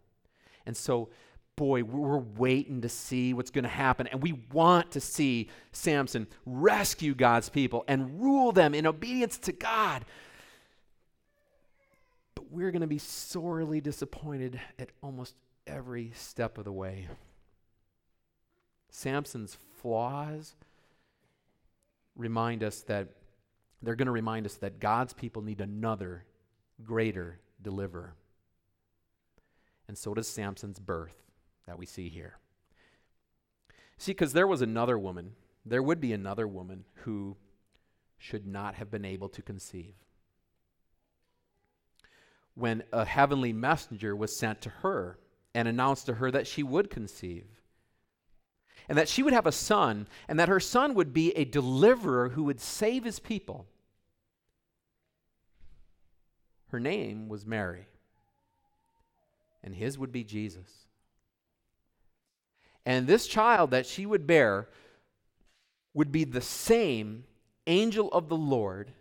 And 0.66 0.78
so, 0.78 1.10
boy, 1.56 1.84
we're 1.84 2.18
waiting 2.18 2.82
to 2.82 2.90
see 2.90 3.34
what's 3.34 3.50
going 3.50 3.64
to 3.64 3.70
happen. 3.70 4.08
And 4.08 4.22
we 4.22 4.34
want 4.52 4.92
to 4.92 5.02
see 5.02 5.50
Samson 5.72 6.28
rescue 6.46 7.16
God's 7.16 7.50
people 7.50 7.84
and 7.88 8.22
rule 8.22 8.52
them 8.52 8.74
in 8.74 8.86
obedience 8.86 9.38
to 9.40 9.52
God 9.52 10.06
we're 12.52 12.72
going 12.72 12.82
to 12.82 12.88
be 12.88 12.98
sorely 12.98 13.80
disappointed 13.80 14.60
at 14.78 14.90
almost 15.02 15.36
every 15.66 16.12
step 16.16 16.58
of 16.58 16.66
the 16.66 16.72
way. 16.72 17.08
Samson's 18.90 19.58
flaws 19.82 20.56
remind 22.16 22.62
us 22.62 22.82
that 22.82 23.08
they're 23.82 23.96
going 23.96 24.08
to 24.08 24.12
remind 24.12 24.46
us 24.46 24.56
that 24.56 24.80
God's 24.80 25.14
people 25.14 25.42
need 25.42 25.62
another 25.62 26.26
greater 26.84 27.40
deliverer. 27.62 28.16
And 29.88 29.98
so 29.98 30.14
does 30.14 30.28
Samson's 30.28 30.80
birth 30.80 31.16
that 31.68 31.80
we 31.80 31.86
see 31.86 32.10
here. 32.10 32.38
See, 33.98 34.12
because 34.12 34.34
there 34.34 34.48
was 34.48 34.62
another 34.62 35.00
woman, 35.00 35.34
there 35.66 35.82
would 35.82 36.02
be 36.02 36.12
another 36.12 36.48
woman 36.48 36.84
who 37.04 37.38
should 38.18 38.46
not 38.46 38.76
have 38.76 38.92
been 38.92 39.06
able 39.06 39.30
to 39.30 39.42
conceive 39.42 39.94
when 42.56 42.84
a 42.92 43.06
heavenly 43.06 43.54
messenger 43.54 44.16
was 44.16 44.36
sent 44.36 44.62
to 44.62 44.70
her 44.70 45.18
and 45.54 45.68
announced 45.68 46.06
to 46.06 46.16
her 46.16 46.32
that 46.32 46.48
she 46.48 46.64
would 46.64 46.90
conceive 46.90 47.46
and 48.92 48.98
that 48.98 49.08
she 49.08 49.24
would 49.24 49.34
have 49.34 49.48
a 49.48 49.52
son 49.52 50.06
and 50.28 50.40
that 50.40 50.50
her 50.50 50.60
son 50.60 50.94
would 50.94 51.14
be 51.14 51.32
a 51.32 51.46
deliverer 51.46 52.30
who 52.30 52.44
would 52.44 52.60
save 52.60 53.06
his 53.06 53.20
people. 53.20 53.66
Her 56.72 56.80
name 56.80 57.30
was 57.30 57.46
Mary, 57.46 57.88
and 59.64 59.76
his 59.76 59.98
would 59.98 60.12
be 60.12 60.24
Jesus. 60.24 60.88
And 62.86 63.08
this 63.08 63.28
child 63.28 63.72
that 63.72 63.86
she 63.86 64.06
would 64.06 64.26
bear 64.28 64.68
would 65.94 66.12
be 66.12 66.24
the 66.24 66.42
same 66.42 67.26
angel 67.68 68.10
of 68.12 68.30
the 68.30 68.38
Lord 68.38 68.92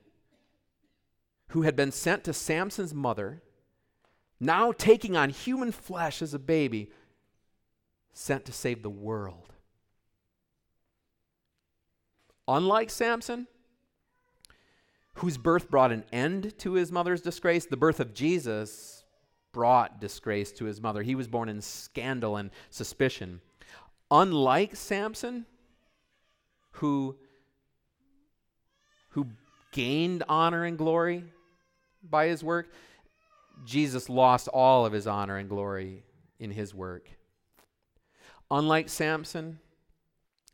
who 1.51 1.63
had 1.63 1.77
been 1.77 1.93
sent 1.93 2.25
to 2.25 2.33
Samson's 2.33 2.95
mother, 2.95 3.43
now 4.39 4.73
taking 4.73 5.17
on 5.17 5.31
human 5.31 5.73
flesh 5.73 6.23
as 6.23 6.33
a 6.33 6.39
baby, 6.39 6.91
sent 8.13 8.45
to 8.45 8.53
save 8.53 8.83
the 8.83 8.91
world. 8.91 9.53
Unlike 12.47 12.91
Samson, 12.91 13.47
whose 15.15 15.39
birth 15.39 15.71
brought 15.71 15.93
an 15.93 16.05
end 16.13 16.57
to 16.59 16.73
his 16.73 16.91
mother's 16.91 17.21
disgrace, 17.21 17.67
the 17.67 17.77
birth 17.77 18.01
of 18.01 18.15
Jesus 18.15 19.05
brought 19.53 20.01
disgrace 20.01 20.53
to 20.53 20.65
his 20.65 20.81
mother. 20.81 21.03
He 21.03 21.15
was 21.17 21.29
born 21.29 21.49
in 21.49 21.61
scandal 21.61 22.37
and 22.37 22.51
suspicion. 22.71 23.41
Unlike 24.11 24.77
Samson, 24.77 25.47
who 26.73 27.17
who 29.11 29.27
gained 29.73 30.23
honor 30.29 30.65
and 30.65 30.79
glory 30.79 31.25
by 32.03 32.27
his 32.27 32.43
work, 32.43 32.73
Jesus 33.65 34.09
lost 34.09 34.49
all 34.49 34.87
of 34.87 34.93
his 34.93 35.07
honor 35.07 35.37
and 35.37 35.49
glory 35.49 36.05
in 36.39 36.51
his 36.51 36.75
work. 36.75 37.11
Unlike 38.51 38.89
Samson, 38.89 39.59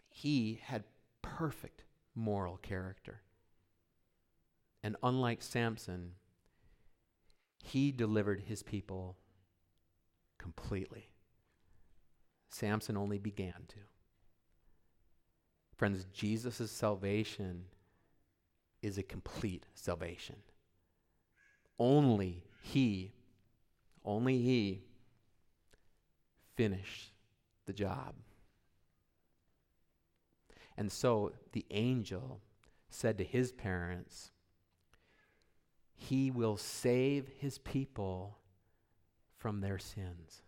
he 0.08 0.60
had 0.64 0.84
perfect 1.22 1.84
moral 2.14 2.56
character. 2.56 3.22
And 4.82 4.96
unlike 5.02 5.42
Samson, 5.42 6.12
he 7.62 7.90
delivered 7.90 8.42
his 8.46 8.62
people 8.62 9.16
completely. 10.38 11.10
Samson 12.50 12.96
only 12.96 13.18
began 13.18 13.64
to. 13.68 13.78
Friends, 15.76 16.06
Jesus' 16.12 16.70
salvation 16.70 17.64
is 18.82 18.96
a 18.96 19.02
complete 19.02 19.66
salvation. 19.74 20.36
Only 21.78 22.44
He, 22.62 23.12
only 24.04 24.38
He 24.38 24.82
finished 26.56 27.12
the 27.66 27.72
job. 27.72 28.14
And 30.76 30.90
so 30.90 31.32
the 31.52 31.64
angel 31.70 32.40
said 32.90 33.18
to 33.18 33.24
his 33.24 33.52
parents, 33.52 34.30
He 35.94 36.30
will 36.30 36.56
save 36.56 37.28
His 37.38 37.58
people 37.58 38.38
from 39.38 39.60
their 39.60 39.78
sins. 39.78 40.42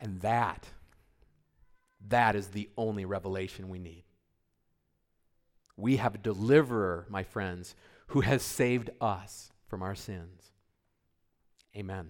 And 0.00 0.20
that, 0.20 0.68
that 2.08 2.36
is 2.36 2.48
the 2.48 2.68
only 2.76 3.04
revelation 3.04 3.68
we 3.68 3.78
need. 3.78 4.04
We 5.76 5.96
have 5.96 6.14
a 6.14 6.18
deliverer, 6.18 7.06
my 7.08 7.22
friends, 7.22 7.74
who 8.08 8.20
has 8.20 8.42
saved 8.42 8.90
us 9.00 9.52
from 9.66 9.82
our 9.82 9.94
sins. 9.94 10.52
Amen. 11.76 12.08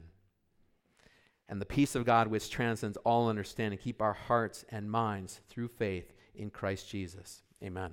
And 1.49 1.61
the 1.61 1.67
peace 1.67 1.95
of 1.95 2.05
God, 2.05 2.29
which 2.29 2.51
transcends 2.51 2.97
all 2.99 3.29
understanding, 3.29 3.79
keep 3.79 4.01
our 4.01 4.13
hearts 4.13 4.65
and 4.71 4.91
minds 4.91 5.41
through 5.49 5.69
faith 5.69 6.13
in 6.35 6.51
Christ 6.51 6.89
Jesus. 6.89 7.43
Amen. 7.63 7.93